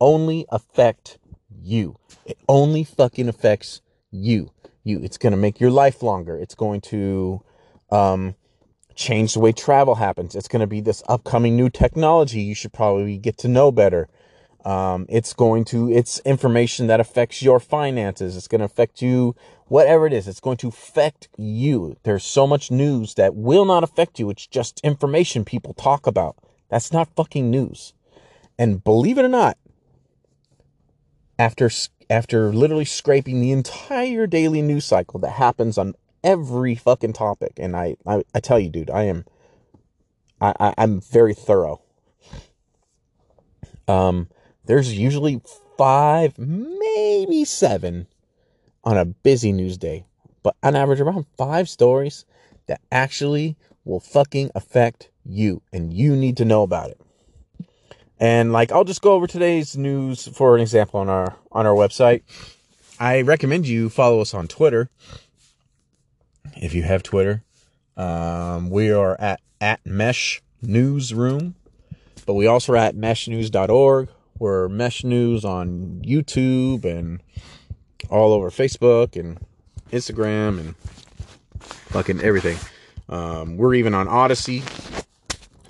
[0.00, 1.18] only affect
[1.62, 1.96] you.
[2.24, 3.80] It only fucking affects
[4.10, 4.50] you.
[4.82, 5.00] You.
[5.02, 6.36] It's going to make your life longer.
[6.36, 7.42] It's going to
[7.90, 8.34] um,
[8.96, 10.34] change the way travel happens.
[10.34, 14.08] It's going to be this upcoming new technology you should probably get to know better.
[14.66, 18.36] Um, it's going to, it's information that affects your finances.
[18.36, 19.36] It's going to affect you,
[19.66, 20.26] whatever it is.
[20.26, 21.96] It's going to affect you.
[22.02, 24.28] There's so much news that will not affect you.
[24.28, 26.34] It's just information people talk about.
[26.68, 27.92] That's not fucking news.
[28.58, 29.56] And believe it or not,
[31.38, 31.70] after,
[32.10, 35.94] after literally scraping the entire daily news cycle that happens on
[36.24, 39.26] every fucking topic, and I, I, I tell you, dude, I am,
[40.40, 41.82] I, I I'm very thorough.
[43.86, 44.28] Um,
[44.66, 45.40] there's usually
[45.76, 48.06] five, maybe seven
[48.84, 50.04] on a busy news day,
[50.42, 52.24] but on average, around five stories
[52.66, 57.00] that actually will fucking affect you, and you need to know about it.
[58.18, 61.74] And like, I'll just go over today's news for an example on our on our
[61.74, 62.22] website.
[62.98, 64.88] I recommend you follow us on Twitter
[66.56, 67.42] if you have Twitter.
[67.96, 71.54] Um, we are at at Mesh Newsroom,
[72.24, 74.08] but we also are at meshnews.org.
[74.38, 77.22] We're Mesh News on YouTube and
[78.10, 79.38] all over Facebook and
[79.90, 80.76] Instagram and
[81.58, 82.58] fucking everything.
[83.08, 84.62] Um, we're even on Odysee.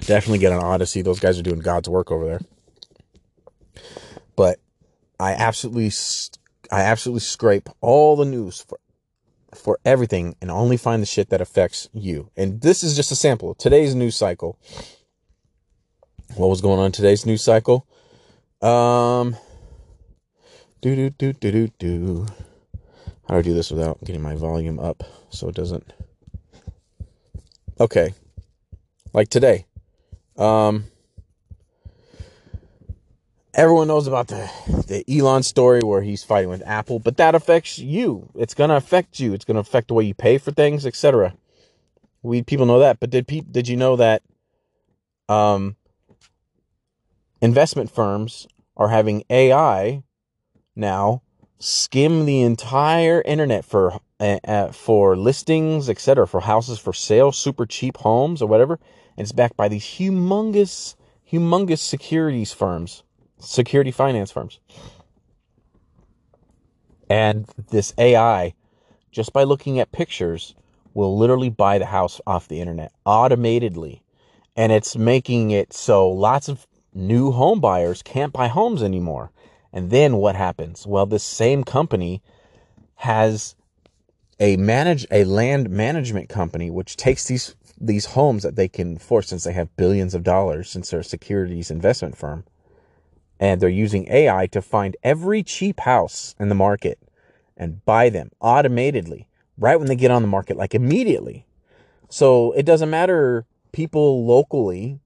[0.00, 1.02] Definitely get on Odysee.
[1.02, 2.40] Those guys are doing God's work over there.
[4.34, 4.58] But
[5.20, 5.92] I absolutely,
[6.72, 8.78] I absolutely scrape all the news for,
[9.54, 12.30] for everything and only find the shit that affects you.
[12.36, 13.54] And this is just a sample.
[13.54, 14.58] Today's news cycle.
[16.34, 17.86] What was going on today's news cycle?
[18.62, 19.36] Um,
[20.80, 22.26] do do do do do do.
[23.28, 25.92] How do I do this without getting my volume up so it doesn't?
[27.78, 28.14] Okay,
[29.12, 29.66] like today.
[30.36, 30.84] Um,
[33.54, 34.50] everyone knows about the
[34.86, 38.30] the Elon story where he's fighting with Apple, but that affects you.
[38.34, 39.34] It's gonna affect you.
[39.34, 41.34] It's gonna affect the way you pay for things, etc.
[42.22, 44.22] We people know that, but did people did you know that?
[45.28, 45.76] Um,
[47.40, 48.46] investment firms
[48.76, 50.02] are having AI
[50.74, 51.22] now
[51.58, 57.98] skim the entire internet for uh, for listings, etc., for houses for sale, super cheap
[57.98, 58.78] homes or whatever,
[59.16, 60.94] and it's backed by these humongous,
[61.30, 63.02] humongous securities firms,
[63.38, 64.58] security finance firms.
[67.08, 68.54] And this AI,
[69.12, 70.54] just by looking at pictures,
[70.94, 74.00] will literally buy the house off the internet automatedly.
[74.56, 79.30] And it's making it so lots of new home buyers can't buy homes anymore.
[79.72, 80.86] And then what happens?
[80.86, 82.22] Well, this same company
[82.96, 83.54] has
[84.40, 89.28] a manage a land management company which takes these these homes that they can force
[89.28, 92.44] since they have billions of dollars since they're a securities investment firm
[93.38, 96.98] and they're using AI to find every cheap house in the market
[97.56, 99.28] and buy them automatically
[99.58, 101.46] right when they get on the market like immediately
[102.08, 105.00] so it doesn't matter people locally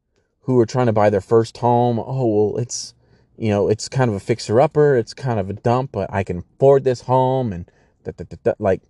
[0.51, 2.95] who are trying to buy their first home oh well it's
[3.37, 6.23] you know it's kind of a fixer upper it's kind of a dump but I
[6.23, 7.71] can afford this home and
[8.05, 8.83] that, that, that like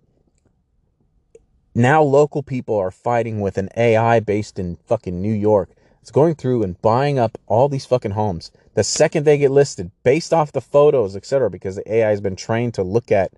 [1.73, 5.69] now local people are fighting with an AI based in fucking New York.
[6.01, 9.91] It's going through and buying up all these fucking homes the second they get listed
[10.03, 11.49] based off the photos, etc.
[11.49, 13.31] Because the AI has been trained to look at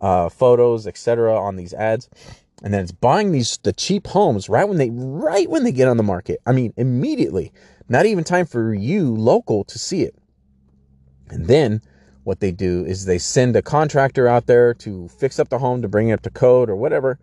[0.00, 1.38] uh, photos, etc.
[1.38, 2.08] on these ads,
[2.62, 5.88] and then it's buying these the cheap homes right when they right when they get
[5.88, 6.40] on the market.
[6.46, 7.52] I mean, immediately.
[7.88, 10.16] Not even time for you local to see it.
[11.28, 11.82] And then
[12.24, 15.82] what they do is they send a contractor out there to fix up the home
[15.82, 17.20] to bring it up to code or whatever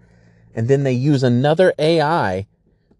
[0.56, 2.48] and then they use another AI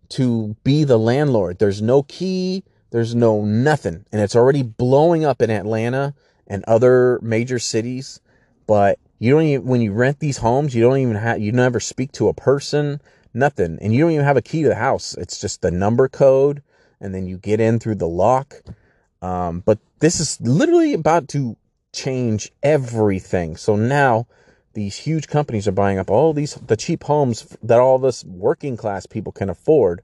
[0.10, 1.60] to be the landlord.
[1.60, 6.14] There's no key, there's no nothing, and it's already blowing up in Atlanta
[6.48, 8.20] and other major cities.
[8.68, 11.80] But you don't even when you rent these homes, you don't even have you never
[11.80, 13.00] speak to a person,
[13.34, 15.14] nothing, and you don't even have a key to the house.
[15.14, 16.62] It's just the number code,
[17.00, 18.56] and then you get in through the lock.
[19.22, 21.56] Um, but this is literally about to
[21.94, 23.56] change everything.
[23.56, 24.28] So now
[24.74, 28.26] these huge companies are buying up all these the cheap homes that all of us
[28.26, 30.02] working class people can afford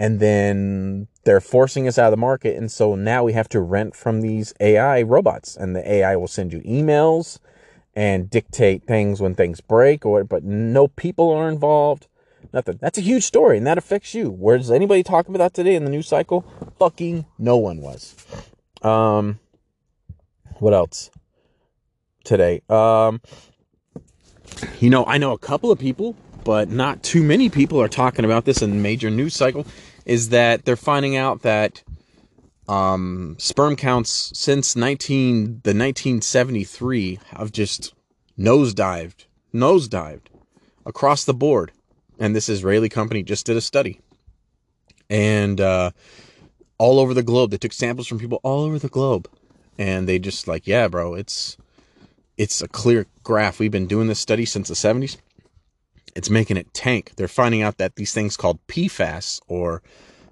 [0.00, 3.60] and then they're forcing us out of the market and so now we have to
[3.60, 7.38] rent from these AI robots and the AI will send you emails
[7.98, 12.06] and dictate things when things break or but no people are involved
[12.52, 12.78] nothing.
[12.80, 14.30] That's a huge story and that affects you.
[14.30, 16.46] Where's anybody talking about that today in the news cycle?
[16.78, 18.14] Fucking no one was.
[18.82, 19.40] Um
[20.60, 21.10] what else
[22.22, 22.62] today?
[22.68, 23.20] Um
[24.78, 26.14] you know, I know a couple of people,
[26.44, 29.66] but not too many people are talking about this in major news cycle.
[30.06, 31.82] Is that they're finding out that
[32.68, 37.94] um, sperm counts since 19 the 1973 have just
[38.38, 40.26] nosedived, nosedived
[40.84, 41.72] across the board.
[42.18, 44.00] And this Israeli company just did a study,
[45.08, 45.92] and uh,
[46.76, 49.28] all over the globe, they took samples from people all over the globe,
[49.78, 51.56] and they just like, yeah, bro, it's
[52.36, 53.60] it's a clear graph.
[53.60, 55.16] We've been doing this study since the 70s.
[56.16, 57.12] It's making it tank.
[57.16, 59.82] They're finding out that these things called PFAS or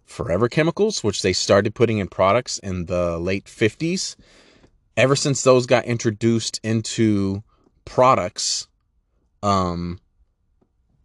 [0.07, 4.17] forever chemicals, which they started putting in products in the late 50s,
[4.97, 7.43] ever since those got introduced into
[7.85, 8.69] products,
[9.43, 10.01] um,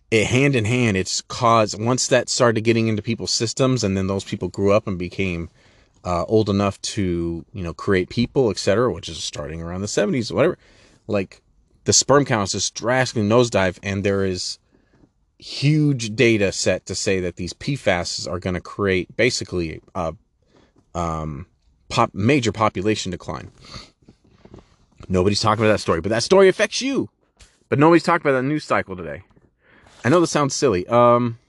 [0.10, 4.08] it hand in hand, it's caused once that started getting into people's systems, and then
[4.08, 5.50] those people grew up and became
[6.04, 10.32] uh, old enough to you know create people, etc., which is starting around the 70s,
[10.32, 10.58] whatever
[11.08, 11.42] like
[11.84, 14.60] the sperm count is just drastically nosedive, and there is
[15.42, 20.14] huge data set to say that these PFAS are going to create basically a
[20.94, 21.48] um,
[21.90, 23.52] pop, major population decline.
[25.10, 27.10] Nobody's talking about that story, but that story affects you.
[27.70, 29.24] But nobody's talking about that news cycle today.
[30.04, 30.86] I know this sounds silly.
[30.88, 31.40] Um,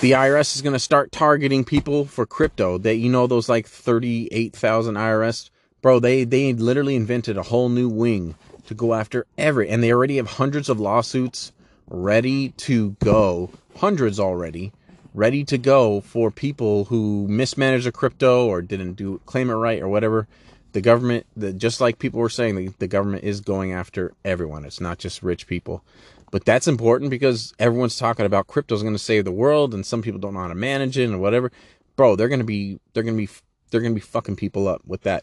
[0.00, 2.78] the IRS is going to start targeting people for crypto.
[2.78, 5.50] That you know those like thirty-eight thousand IRS
[5.84, 8.34] bro, they they literally invented a whole new wing
[8.66, 11.52] to go after every, and they already have hundreds of lawsuits
[11.94, 14.72] ready to go, hundreds already
[15.14, 19.80] ready to go for people who mismanaged their crypto or didn't do claim it right
[19.80, 20.26] or whatever.
[20.72, 24.64] The government, the, just like people were saying, the, the government is going after everyone.
[24.64, 25.84] It's not just rich people.
[26.32, 29.86] But that's important because everyone's talking about crypto is going to save the world, and
[29.86, 31.52] some people don't know how to manage it and whatever.
[31.94, 33.28] Bro, they're going to be they're going to be
[33.70, 35.22] they're going to be fucking people up with that.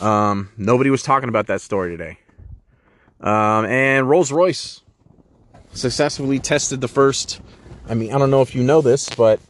[0.00, 2.18] Um, nobody was talking about that story today.
[3.20, 4.80] Um, and Rolls Royce
[5.76, 7.40] successfully tested the first.
[7.88, 9.40] I mean, I don't know if you know this, but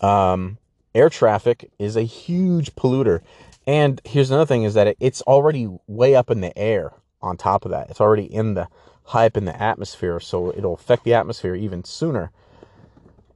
[0.00, 0.58] um,
[0.94, 3.20] air traffic is a huge polluter.
[3.66, 6.92] And here's another thing: is that it's already way up in the air.
[7.22, 8.68] On top of that, it's already in the
[9.04, 12.30] high up in the atmosphere, so it'll affect the atmosphere even sooner.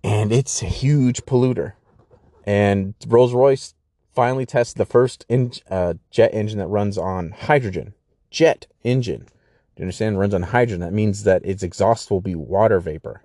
[0.04, 1.72] And it's a huge polluter.
[2.44, 3.74] And Rolls Royce
[4.14, 7.94] finally tested the first in, uh, jet engine that runs on hydrogen.
[8.30, 9.26] Jet engine.
[9.78, 10.18] You understand?
[10.18, 10.80] Runs on hydrogen.
[10.80, 13.22] That means that its exhaust will be water vapor.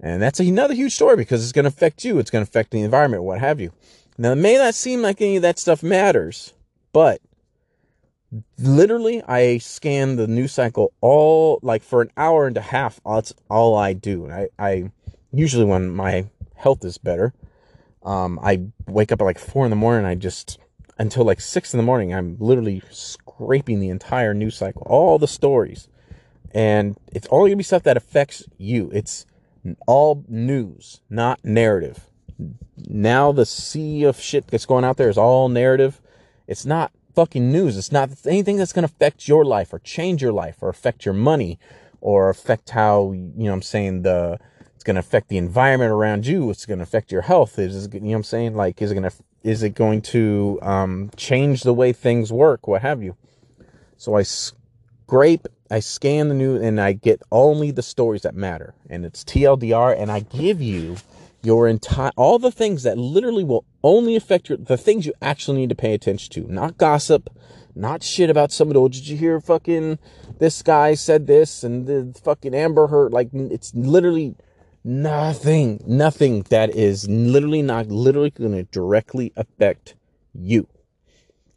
[0.00, 2.18] And that's another huge story because it's going to affect you.
[2.18, 3.72] It's going to affect the environment, what have you.
[4.16, 6.52] Now, it may not seem like any of that stuff matters,
[6.92, 7.20] but
[8.58, 13.00] literally, I scan the news cycle all like for an hour and a half.
[13.06, 14.28] That's all I do.
[14.30, 14.90] I, I
[15.32, 16.26] usually, when my
[16.56, 17.32] health is better,
[18.02, 20.04] um, I wake up at like four in the morning.
[20.04, 20.58] I just
[20.98, 22.14] until like six in the morning.
[22.14, 25.88] I'm literally scraping the entire news cycle, all the stories.
[26.52, 28.90] And it's only gonna be stuff that affects you.
[28.92, 29.26] It's
[29.86, 32.08] all news, not narrative.
[32.76, 36.00] Now the sea of shit that's going out there is all narrative.
[36.46, 37.76] It's not fucking news.
[37.76, 41.14] It's not anything that's to affect your life or change your life or affect your
[41.14, 41.58] money
[42.00, 44.38] or affect how, you know I'm saying, the
[44.76, 46.48] it's going to affect the environment around you.
[46.50, 47.58] It's going to affect your health.
[47.58, 48.54] Is you know I'm saying?
[48.54, 52.66] Like, is it going to, is it going to um, change the way things work?
[52.66, 53.16] What have you?
[53.96, 58.74] So I scrape, I scan the news and I get only the stories that matter.
[58.88, 60.96] And it's TLDR and I give you
[61.42, 65.58] your entire all the things that literally will only affect your the things you actually
[65.58, 67.30] need to pay attention to not gossip
[67.76, 69.98] not shit about somebody oh did you hear fucking
[70.40, 74.34] this guy said this and the fucking amber heard like it's literally
[74.84, 79.94] nothing nothing that is literally not literally going to directly affect
[80.32, 80.66] you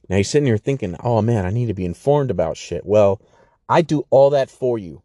[0.10, 3.22] now you're sitting here thinking oh man i need to be informed about shit well
[3.70, 5.02] i do all that for you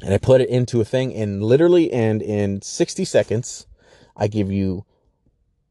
[0.00, 3.66] and I put it into a thing and literally and in 60 seconds
[4.18, 4.84] I give you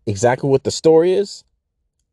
[0.05, 1.43] exactly what the story is,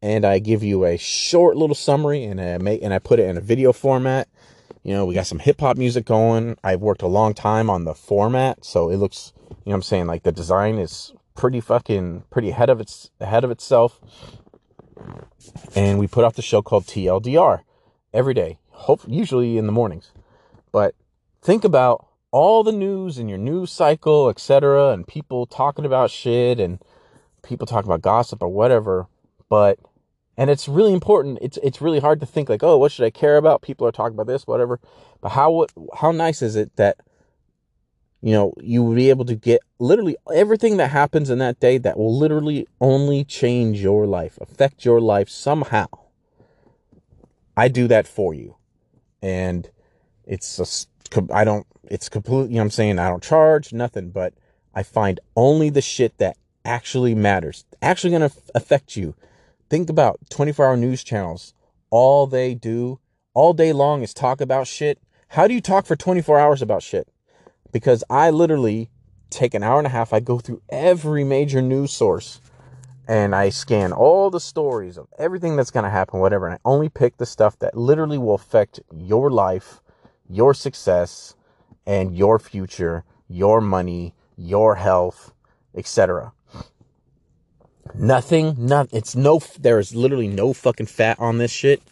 [0.03, 3.29] and I give you a short little summary, and I make and I put it
[3.29, 4.29] in a video format.
[4.85, 6.59] You know, we got some hip hop music going.
[6.63, 9.33] I've worked a long time on the format, so it looks,
[9.65, 13.45] you know, I'm saying like the design is pretty fucking pretty ahead of its ahead
[13.45, 13.99] of itself.
[15.75, 17.61] And we put off the show called TLDR
[18.13, 20.13] every day, hope usually in the mornings.
[20.71, 20.95] But
[21.41, 26.61] think about all the news in your news cycle, etc., and people talking about shit
[26.61, 26.79] and
[27.43, 29.07] people talking about gossip or whatever.
[29.49, 29.79] But
[30.37, 31.39] and it's really important.
[31.41, 33.63] It's it's really hard to think like, oh, what should I care about?
[33.63, 34.81] People are talking about this, whatever.
[35.21, 35.67] But how
[35.99, 36.99] how nice is it that
[38.21, 41.79] you know you will be able to get literally everything that happens in that day
[41.79, 45.87] that will literally only change your life, affect your life somehow.
[47.57, 48.57] I do that for you,
[49.23, 49.71] and
[50.27, 50.67] it's a
[51.33, 52.99] I don't, it's completely, you know I'm saying?
[52.99, 54.35] I don't charge nothing, but
[54.75, 59.15] I find only the shit that actually matters, actually going to affect you.
[59.71, 61.55] Think about 24 hour news channels.
[61.91, 63.01] All they do
[63.35, 64.99] all day long is talk about shit.
[65.29, 67.09] How do you talk for 24 hours about shit?
[67.73, 68.91] Because I literally
[69.31, 70.13] take an hour and a half.
[70.13, 72.41] I go through every major news source
[73.09, 76.47] and I scan all the stories of everything that's going to happen, whatever.
[76.47, 79.81] And I only pick the stuff that literally will affect your life
[80.29, 81.35] your success
[81.87, 85.33] and your future, your money, your health,
[85.75, 86.33] etc.
[87.95, 91.83] Nothing, not it's no there is literally no fucking fat on this shit.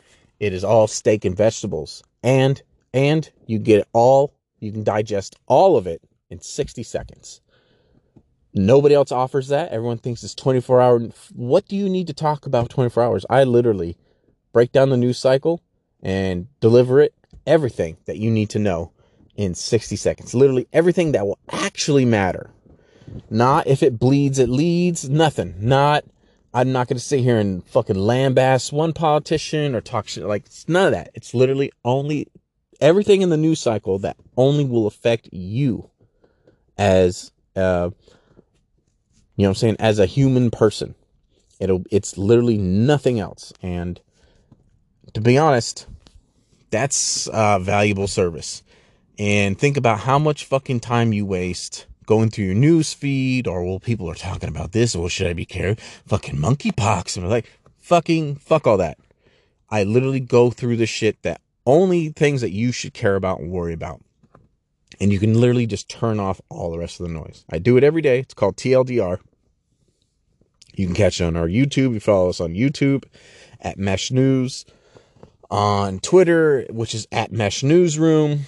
[0.40, 2.02] It is all steak and vegetables.
[2.22, 2.62] And
[2.92, 7.40] and you get it all you can digest all of it in 60 seconds.
[8.54, 9.72] Nobody else offers that.
[9.72, 11.00] Everyone thinks it's 24 hour.
[11.34, 13.26] What do you need to talk about 24 hours?
[13.28, 13.96] I literally
[14.52, 15.60] break down the news cycle
[16.00, 17.12] and deliver it
[17.46, 18.92] everything that you need to know
[19.34, 20.34] in 60 seconds.
[20.34, 22.50] Literally everything that will actually matter.
[23.30, 25.54] Not if it bleeds, it leads, nothing.
[25.58, 26.04] Not,
[26.54, 30.24] I'm not going to sit here and fucking lambaste one politician or talk shit.
[30.24, 31.10] Like, it's none of that.
[31.14, 32.28] It's literally only
[32.80, 35.90] everything in the news cycle that only will affect you
[36.76, 37.90] as, uh,
[39.36, 40.94] you know what I'm saying, as a human person.
[41.60, 43.52] It'll, it's literally nothing else.
[43.62, 44.00] And
[45.14, 45.86] to be honest,
[46.70, 48.62] that's a valuable service.
[49.18, 53.64] And think about how much fucking time you waste going through your news feed or
[53.64, 55.82] well people are talking about this or should I be careful?
[56.06, 58.98] Fucking monkeypox and I'm like fucking fuck all that.
[59.70, 63.50] I literally go through the shit that only things that you should care about and
[63.50, 64.00] worry about.
[65.00, 67.44] And you can literally just turn off all the rest of the noise.
[67.50, 68.20] I do it every day.
[68.20, 69.18] It's called TLDR.
[70.74, 71.94] You can catch it on our YouTube.
[71.94, 73.04] You follow us on YouTube
[73.60, 74.64] at Mesh News
[75.50, 78.40] on Twitter, which is at Mesh Newsroom.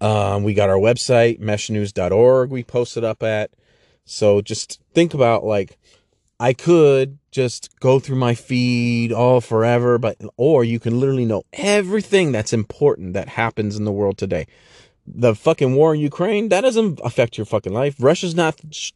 [0.00, 3.50] Um, we got our website, meshnews.org, we posted up at.
[4.04, 5.78] So just think about like,
[6.38, 11.44] I could just go through my feed all forever, but, or you can literally know
[11.52, 14.46] everything that's important that happens in the world today.
[15.06, 17.96] The fucking war in Ukraine, that doesn't affect your fucking life.
[17.98, 18.92] Russia's not sh-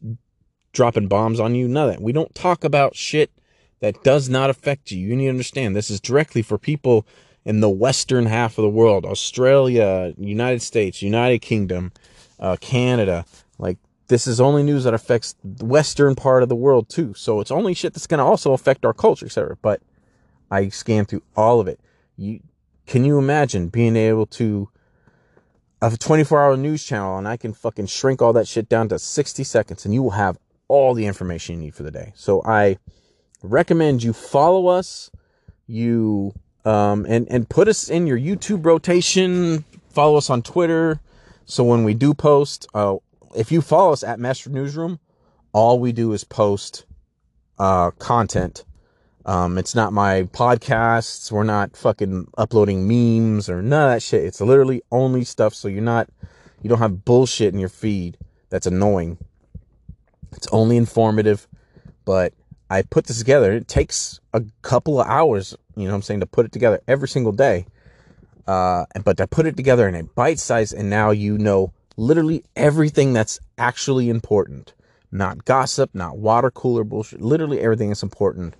[0.73, 1.67] dropping bombs on you.
[1.67, 2.01] None of that.
[2.01, 3.31] We don't talk about shit
[3.79, 4.99] that does not affect you.
[5.07, 7.05] You need to understand this is directly for people
[7.45, 11.91] in the western half of the world Australia, United States, United Kingdom,
[12.39, 13.25] uh, Canada.
[13.57, 17.13] Like, this is only news that affects the western part of the world, too.
[17.13, 19.57] So it's only shit that's going to also affect our culture, etc.
[19.61, 19.81] But
[20.51, 21.79] I scan through all of it.
[22.17, 22.39] You
[22.87, 24.69] Can you imagine being able to
[25.81, 28.89] have a 24 hour news channel and I can fucking shrink all that shit down
[28.89, 30.37] to 60 seconds and you will have
[30.67, 32.11] all the information you need for the day.
[32.15, 32.77] So I
[33.41, 35.09] recommend you follow us,
[35.67, 36.33] you
[36.69, 39.65] um, and and put us in your YouTube rotation.
[39.89, 40.99] follow us on Twitter.
[41.45, 42.97] So when we do post, uh,
[43.35, 44.99] if you follow us at Mesh Newsroom,
[45.51, 46.85] all we do is post
[47.57, 48.63] uh, content.
[49.25, 51.31] Um, it's not my podcasts.
[51.31, 54.23] We're not fucking uploading memes or none of that shit.
[54.23, 56.07] It's literally only stuff so you're not,
[56.61, 58.17] you don't have bullshit in your feed
[58.49, 59.17] that's annoying.
[60.33, 61.47] It's only informative,
[62.05, 62.33] but
[62.69, 63.51] I put this together.
[63.53, 67.07] It takes a couple of hours, you know I'm saying, to put it together every
[67.07, 67.65] single day.
[68.47, 72.43] Uh, but I put it together in a bite size, and now you know literally
[72.55, 74.73] everything that's actually important.
[75.11, 77.21] Not gossip, not water cooler bullshit.
[77.21, 78.55] Literally everything that's important.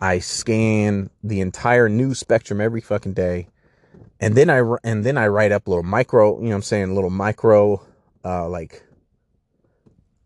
[0.00, 3.48] I scan the entire news spectrum every fucking day,
[4.20, 7.10] and then I and then I write up little micro, you know, I'm saying little
[7.10, 7.84] micro,
[8.24, 8.84] uh, like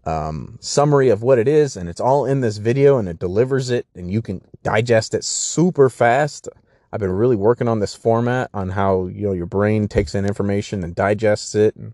[0.07, 3.71] um, summary of what it is, and it's all in this video, and it delivers
[3.71, 6.49] it, and you can digest it super fast.
[6.93, 10.25] I've been really working on this format on how you know your brain takes in
[10.25, 11.93] information and digests it, and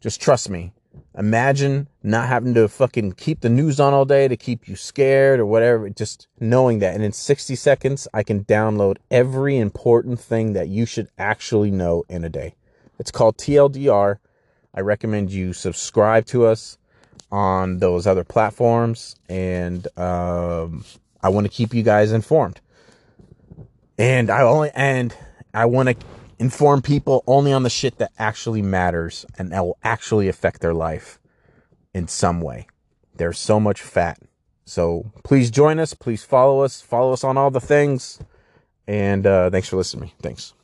[0.00, 0.72] just trust me.
[1.16, 5.38] Imagine not having to fucking keep the news on all day to keep you scared
[5.38, 5.90] or whatever.
[5.90, 10.86] Just knowing that, and in 60 seconds, I can download every important thing that you
[10.86, 12.54] should actually know in a day.
[12.98, 14.18] It's called TLDR.
[14.72, 16.78] I recommend you subscribe to us
[17.30, 20.84] on those other platforms, and um,
[21.22, 22.60] I want to keep you guys informed.
[23.98, 25.14] And I only and
[25.52, 25.96] I want to
[26.38, 30.72] inform people only on the shit that actually matters and that will actually affect their
[30.72, 31.18] life
[31.92, 32.66] in some way.
[33.14, 34.18] There's so much fat.
[34.64, 35.92] So please join us.
[35.92, 36.80] Please follow us.
[36.80, 38.20] Follow us on all the things.
[38.86, 40.14] And uh, thanks for listening to me.
[40.22, 40.54] Thanks.